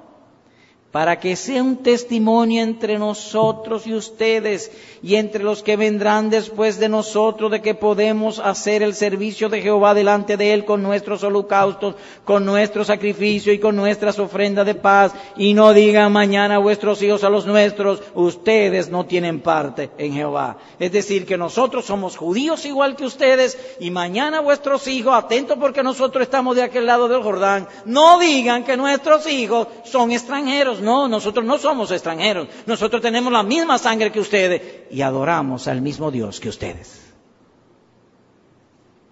[0.93, 4.73] para que sea un testimonio entre nosotros y ustedes
[5.03, 9.61] y entre los que vendrán después de nosotros de que podemos hacer el servicio de
[9.61, 14.75] Jehová delante de Él con nuestros holocaustos, con nuestro sacrificio y con nuestras ofrendas de
[14.75, 20.15] paz y no digan mañana vuestros hijos a los nuestros, ustedes no tienen parte en
[20.15, 20.57] Jehová.
[20.79, 25.83] Es decir, que nosotros somos judíos igual que ustedes y mañana vuestros hijos, atentos porque
[25.83, 31.09] nosotros estamos de aquel lado del Jordán, no digan que nuestros hijos son extranjeros no,
[31.09, 32.49] nosotros no somos extranjeros.
[32.67, 37.09] Nosotros tenemos la misma sangre que ustedes y adoramos al mismo Dios que ustedes.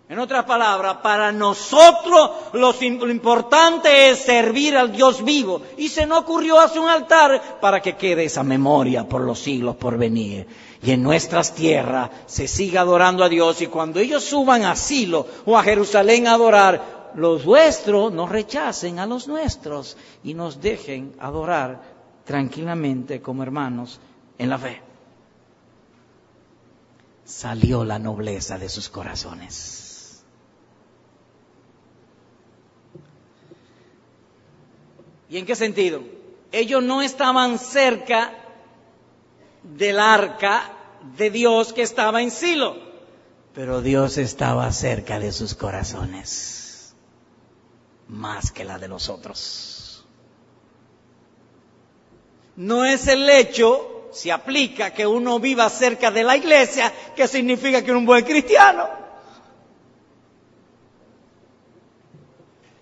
[0.09, 2.73] En otras palabras, para nosotros lo,
[3.11, 5.63] importante es servir al Dios vivo.
[5.77, 9.75] Y se nos ocurrió hacer un altar para que quede esa memoria por los siglos
[9.75, 10.47] por venir.
[10.81, 13.61] Y en nuestras tierras se siga adorando a Dios.
[13.63, 18.99] Y cuando ellos suban a Silo o a Jerusalén a adorar, los vuestros nos rechacen
[18.99, 21.81] a los nuestros y nos dejen adorar
[22.27, 23.99] tranquilamente como hermanos
[24.37, 24.83] en la fe.
[27.25, 30.23] Salió la nobleza de sus corazones.
[35.31, 36.03] ¿Y en qué sentido?
[36.53, 38.35] Ellos no estaban cerca
[39.63, 40.71] del arca
[41.17, 42.77] de Dios que estaba en Silo,
[43.55, 46.56] pero Dios estaba cerca de sus corazones
[48.09, 50.05] más que la de los otros.
[52.57, 57.83] No es el hecho, si aplica, que uno viva cerca de la iglesia, que significa
[57.83, 58.89] que es un buen cristiano.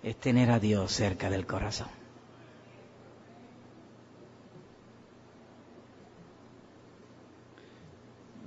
[0.01, 1.89] Es tener a Dios cerca del corazón.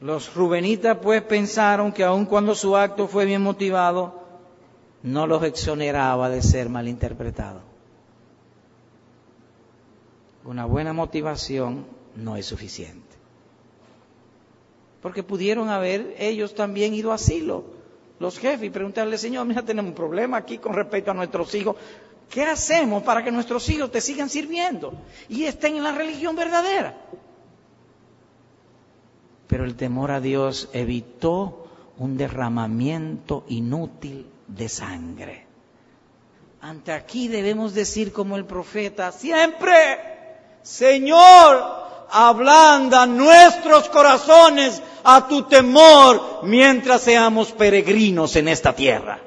[0.01, 4.18] Los rubenitas pues pensaron que aun cuando su acto fue bien motivado,
[5.03, 7.61] no los exoneraba de ser malinterpretado.
[10.45, 11.87] Una buena motivación
[12.17, 13.17] no es suficiente.
[15.03, 17.65] Porque pudieron haber ellos también ido a asilo,
[18.19, 21.77] los jefes, y preguntarle, Señor, mira, tenemos un problema aquí con respecto a nuestros hijos.
[22.29, 24.93] ¿Qué hacemos para que nuestros hijos te sigan sirviendo
[25.29, 26.99] y estén en la religión verdadera?
[29.47, 35.47] Pero el temor a Dios evitó un derramamiento inútil de sangre.
[36.61, 39.77] Ante aquí debemos decir como el profeta, siempre,
[40.63, 41.63] Señor,
[42.11, 49.21] ablanda nuestros corazones a tu temor mientras seamos peregrinos en esta tierra.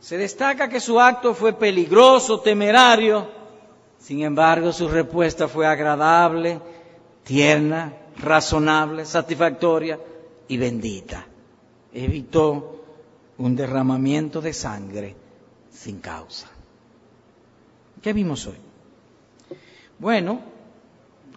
[0.00, 3.30] Se destaca que su acto fue peligroso, temerario,
[3.98, 6.60] sin embargo su respuesta fue agradable,
[7.22, 9.98] tierna, razonable, satisfactoria
[10.48, 11.26] y bendita.
[11.92, 12.84] Evitó
[13.38, 15.16] un derramamiento de sangre
[15.70, 16.48] sin causa.
[18.00, 18.56] ¿Qué vimos hoy?
[19.98, 20.40] Bueno,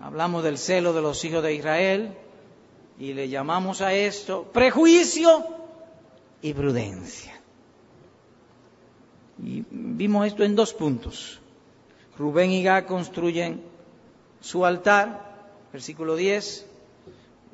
[0.01, 2.13] hablamos del celo de los hijos de Israel
[2.99, 5.45] y le llamamos a esto prejuicio
[6.41, 7.33] y prudencia.
[9.43, 11.39] Y vimos esto en dos puntos.
[12.17, 13.61] Rubén y Gad construyen
[14.39, 15.34] su altar,
[15.75, 16.65] versículo 10,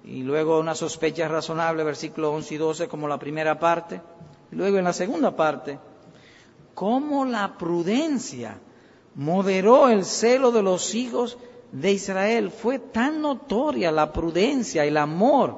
[0.04, 4.00] y luego una sospecha razonable, versículo 11 y 12, como la primera parte.
[4.52, 5.80] Y luego en la segunda parte,
[6.76, 8.60] cómo la prudencia
[9.16, 11.40] moderó el celo de los hijos
[11.72, 12.52] de Israel.
[12.52, 15.58] Fue tan notoria la prudencia, el amor,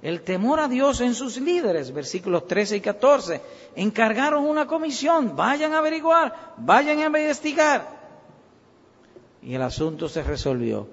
[0.00, 3.40] el temor a Dios en sus líderes, versículos 13 y 14.
[3.74, 7.96] Encargaron una comisión, vayan a averiguar, vayan a investigar
[9.42, 10.86] y el asunto se resolvió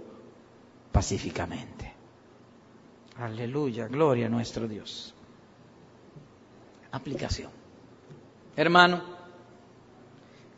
[0.93, 1.91] pacíficamente.
[3.17, 5.13] Aleluya, gloria a nuestro Dios.
[6.91, 7.51] Aplicación.
[8.55, 9.01] Hermano,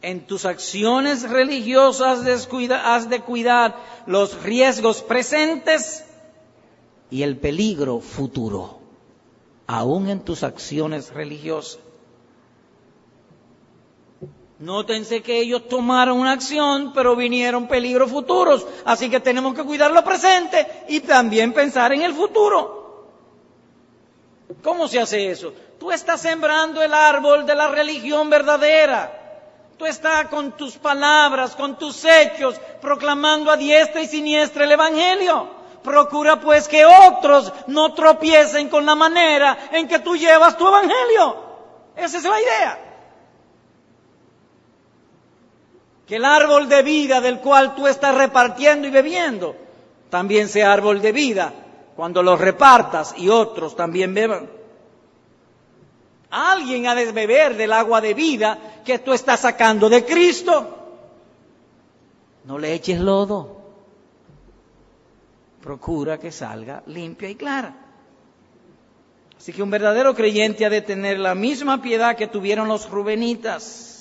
[0.01, 2.19] en tus acciones religiosas
[2.83, 3.75] has de cuidar
[4.05, 6.05] los riesgos presentes
[7.09, 8.79] y el peligro futuro,
[9.65, 11.84] aún en tus acciones religiosas.
[14.65, 18.65] Nótense que ellos tomaron una acción, pero vinieron peligros futuros.
[18.83, 23.05] Así que tenemos que cuidar lo presente y también pensar en el futuro.
[24.63, 25.53] ¿Cómo se hace eso?
[25.79, 29.13] Tú estás sembrando el árbol de la religión verdadera.
[29.77, 35.47] Tú estás con tus palabras, con tus hechos, proclamando a diestra y siniestra el Evangelio.
[35.83, 41.35] Procura pues que otros no tropiecen con la manera en que tú llevas tu Evangelio.
[41.95, 42.84] Esa es la idea.
[46.07, 49.55] Que el árbol de vida del cual tú estás repartiendo y bebiendo
[50.09, 51.53] también sea árbol de vida
[51.95, 54.49] cuando lo repartas y otros también beban.
[56.29, 60.77] Alguien ha de beber del agua de vida que tú estás sacando de Cristo.
[62.43, 63.61] No le eches lodo.
[65.61, 67.73] Procura que salga limpia y clara.
[69.37, 73.94] Así que un verdadero creyente ha de tener la misma piedad que tuvieron los rubenitas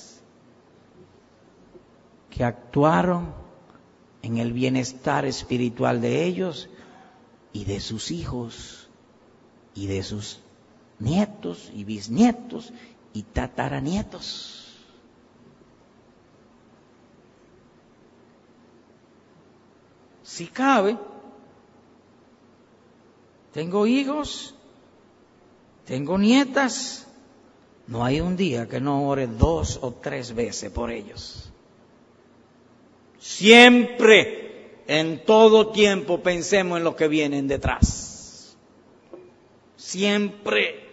[2.35, 3.33] que actuaron
[4.21, 6.67] en el bienestar espiritual de ellos
[7.53, 8.89] y de sus hijos
[9.73, 10.41] y de sus
[10.99, 12.73] nietos y bisnietos
[13.13, 14.83] y tataranietos.
[20.23, 20.97] Si cabe,
[23.53, 24.55] tengo hijos,
[25.85, 27.07] tengo nietas,
[27.87, 31.53] no hay un día que no ore dos o tres veces por ellos.
[33.25, 38.55] Siempre, en todo tiempo, pensemos en lo que vienen detrás.
[39.75, 40.87] Siempre.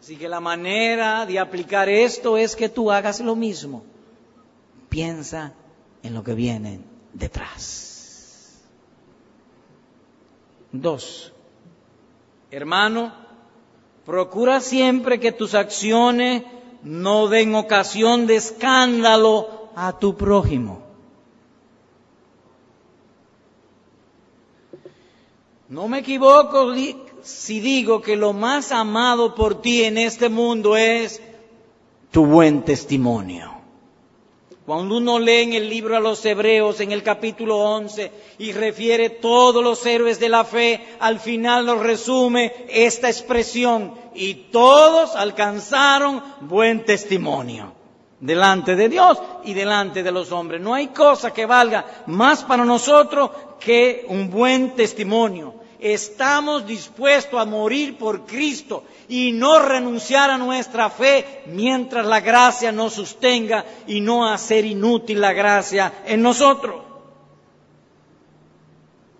[0.00, 3.84] Así que la manera de aplicar esto es que tú hagas lo mismo.
[4.88, 5.52] Piensa
[6.02, 6.80] en lo que viene
[7.12, 8.58] detrás.
[10.72, 11.30] Dos.
[12.50, 13.12] Hermano,
[14.06, 16.42] procura siempre que tus acciones
[16.82, 20.82] no den ocasión de escándalo a tu prójimo.
[25.70, 26.74] No me equivoco
[27.22, 31.22] si digo que lo más amado por ti en este mundo es
[32.10, 33.54] tu buen testimonio.
[34.66, 39.08] Cuando uno lee en el libro a los Hebreos, en el capítulo 11, y refiere
[39.08, 46.22] todos los héroes de la fe, al final nos resume esta expresión, y todos alcanzaron
[46.42, 47.79] buen testimonio.
[48.20, 50.60] Delante de Dios y delante de los hombres.
[50.60, 55.54] No hay cosa que valga más para nosotros que un buen testimonio.
[55.80, 62.70] Estamos dispuestos a morir por Cristo y no renunciar a nuestra fe mientras la gracia
[62.70, 66.82] nos sostenga y no hacer inútil la gracia en nosotros.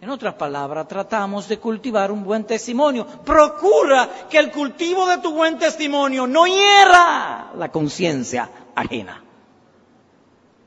[0.03, 3.07] En otras palabras, tratamos de cultivar un buen testimonio.
[3.07, 8.51] Procura que el cultivo de tu buen testimonio no hiera la conciencia
[8.81, 9.23] ajena.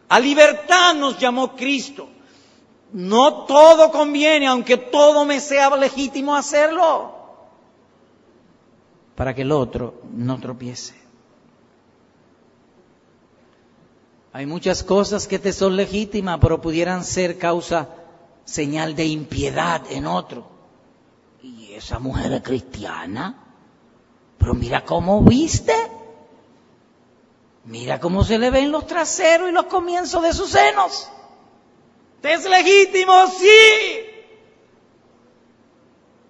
[0.09, 2.09] A libertad nos llamó Cristo.
[2.91, 7.11] No todo conviene, aunque todo me sea legítimo hacerlo,
[9.15, 10.93] para que el otro no tropiece.
[14.31, 17.89] Hay muchas cosas que te son legítimas, pero pudieran ser causa
[18.45, 20.47] señal de impiedad en otro.
[21.41, 23.35] Y esa mujer es cristiana,
[24.37, 25.73] pero mira cómo viste,
[27.65, 31.09] mira cómo se le ven los traseros y los comienzos de sus senos.
[32.21, 33.27] ¿Es legítimo?
[33.27, 34.09] Sí.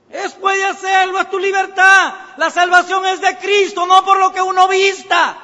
[0.10, 2.14] Es puede hacerlo, es tu libertad.
[2.38, 5.38] La salvación es de Cristo, no por lo que uno vista.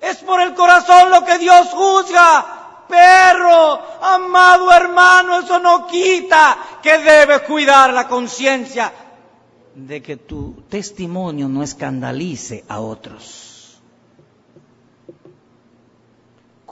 [0.00, 2.60] Es por el corazón lo que Dios juzga
[2.92, 8.92] perro, amado hermano, eso no quita que debes cuidar la conciencia
[9.74, 13.51] de que tu testimonio no escandalice a otros.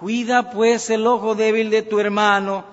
[0.01, 2.65] Cuida pues el ojo débil de tu hermano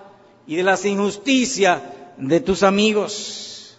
[0.47, 1.81] y de las injusticias
[2.15, 3.77] de tus amigos.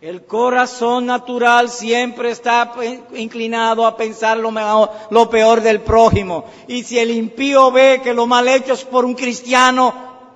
[0.00, 2.72] El corazón natural siempre está
[3.14, 6.46] inclinado a pensar lo, mejor, lo peor del prójimo.
[6.66, 9.94] Y si el impío ve que lo mal hecho es por un cristiano,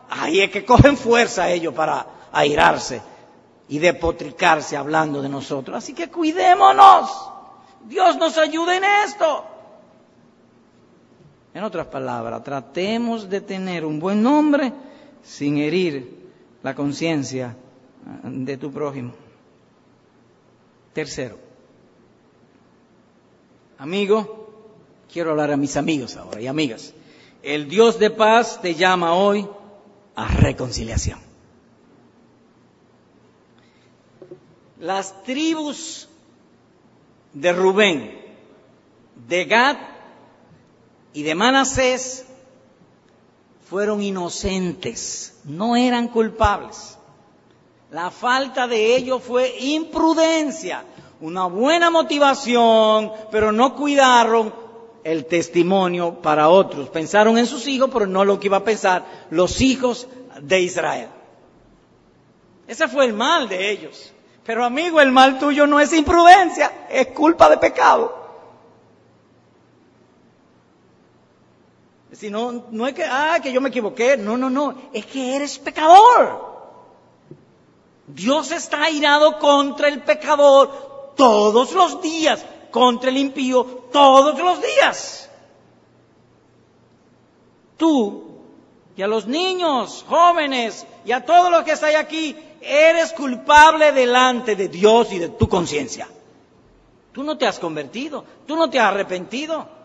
[0.08, 3.02] ahí es que cogen fuerza ellos para airarse
[3.68, 5.76] y depotricarse hablando de nosotros.
[5.76, 7.10] Así que cuidémonos.
[7.86, 9.46] Dios nos ayude en esto.
[11.54, 14.72] En otras palabras, tratemos de tener un buen nombre
[15.22, 16.24] sin herir
[16.64, 17.56] la conciencia
[18.24, 19.12] de tu prójimo.
[20.92, 21.38] Tercero,
[23.78, 24.72] amigo,
[25.12, 26.92] quiero hablar a mis amigos ahora y amigas.
[27.40, 29.46] El Dios de paz te llama hoy
[30.16, 31.20] a reconciliación.
[34.80, 36.08] Las tribus
[37.32, 38.20] de Rubén,
[39.28, 39.93] de Gad
[41.14, 42.26] y de Manasés
[43.70, 46.98] fueron inocentes, no eran culpables.
[47.92, 50.84] La falta de ello fue imprudencia,
[51.20, 54.52] una buena motivación, pero no cuidaron
[55.04, 56.88] el testimonio para otros.
[56.88, 60.08] Pensaron en sus hijos, pero no lo que iba a pensar los hijos
[60.40, 61.08] de Israel.
[62.66, 64.12] Ese fue el mal de ellos.
[64.44, 68.23] Pero amigo, el mal tuyo no es imprudencia, es culpa de pecado.
[72.24, 75.58] Si no, es que, ah, que yo me equivoqué, no, no, no, es que eres
[75.58, 76.54] pecador.
[78.06, 83.62] Dios está airado contra el pecador todos los días, contra el impío
[83.92, 85.28] todos los días.
[87.76, 88.38] Tú
[88.96, 94.56] y a los niños, jóvenes y a todos los que están aquí, eres culpable delante
[94.56, 96.08] de Dios y de tu conciencia.
[97.12, 99.83] Tú no te has convertido, tú no te has arrepentido.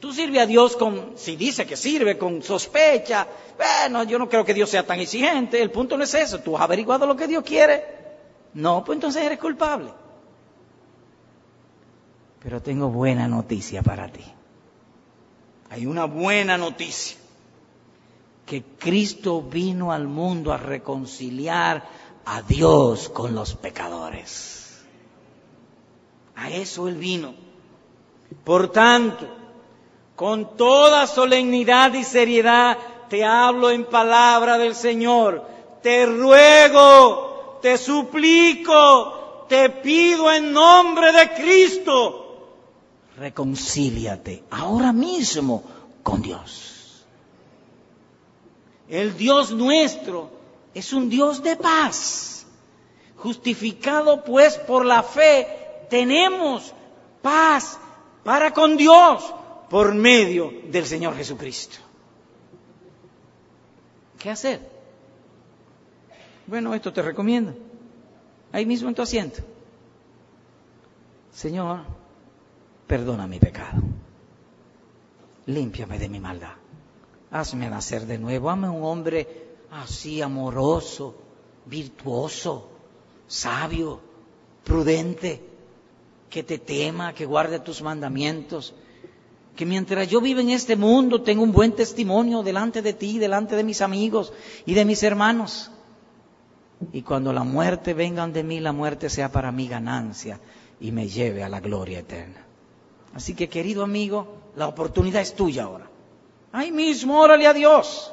[0.00, 3.26] Tú sirves a Dios con, si dice que sirve, con sospecha.
[3.56, 5.62] Bueno, yo no creo que Dios sea tan exigente.
[5.62, 6.40] El punto no es eso.
[6.40, 7.84] Tú has averiguado lo que Dios quiere.
[8.54, 9.90] No, pues entonces eres culpable.
[12.42, 14.24] Pero tengo buena noticia para ti.
[15.70, 17.18] Hay una buena noticia.
[18.44, 21.88] Que Cristo vino al mundo a reconciliar
[22.26, 24.84] a Dios con los pecadores.
[26.36, 27.34] A eso Él vino.
[28.44, 29.43] Por tanto,
[30.16, 35.44] con toda solemnidad y seriedad te hablo en palabra del Señor.
[35.82, 42.20] Te ruego, te suplico, te pido en nombre de Cristo.
[43.16, 45.62] Reconcíliate ahora mismo
[46.02, 47.04] con Dios.
[48.88, 50.30] El Dios nuestro
[50.74, 52.46] es un Dios de paz.
[53.16, 56.72] Justificado pues por la fe, tenemos
[57.22, 57.78] paz
[58.22, 59.24] para con Dios
[59.74, 61.78] por medio del Señor Jesucristo.
[64.20, 64.60] ¿Qué hacer?
[66.46, 67.56] Bueno, esto te recomiendo.
[68.52, 69.42] Ahí mismo en tu asiento.
[71.32, 71.80] Señor,
[72.86, 73.82] perdona mi pecado.
[75.46, 76.54] Límpiame de mi maldad.
[77.32, 78.50] Hazme nacer de nuevo.
[78.50, 81.16] Hazme un hombre así amoroso,
[81.66, 82.70] virtuoso,
[83.26, 84.00] sabio,
[84.62, 85.42] prudente,
[86.30, 88.72] que te tema, que guarde tus mandamientos
[89.56, 93.54] Que mientras yo vivo en este mundo tengo un buen testimonio delante de ti, delante
[93.54, 94.32] de mis amigos
[94.66, 95.70] y de mis hermanos.
[96.92, 100.40] Y cuando la muerte venga de mí, la muerte sea para mí ganancia
[100.80, 102.44] y me lleve a la gloria eterna.
[103.14, 104.26] Así que querido amigo,
[104.56, 105.88] la oportunidad es tuya ahora.
[106.52, 108.12] Ahí mismo, órale a Dios.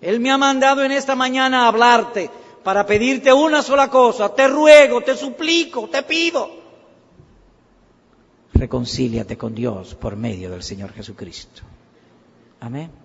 [0.00, 2.30] Él me ha mandado en esta mañana a hablarte
[2.62, 4.34] para pedirte una sola cosa.
[4.34, 6.61] Te ruego, te suplico, te pido.
[8.54, 11.62] Reconcíliate con Dios por medio del Señor Jesucristo.
[12.60, 13.01] Amén.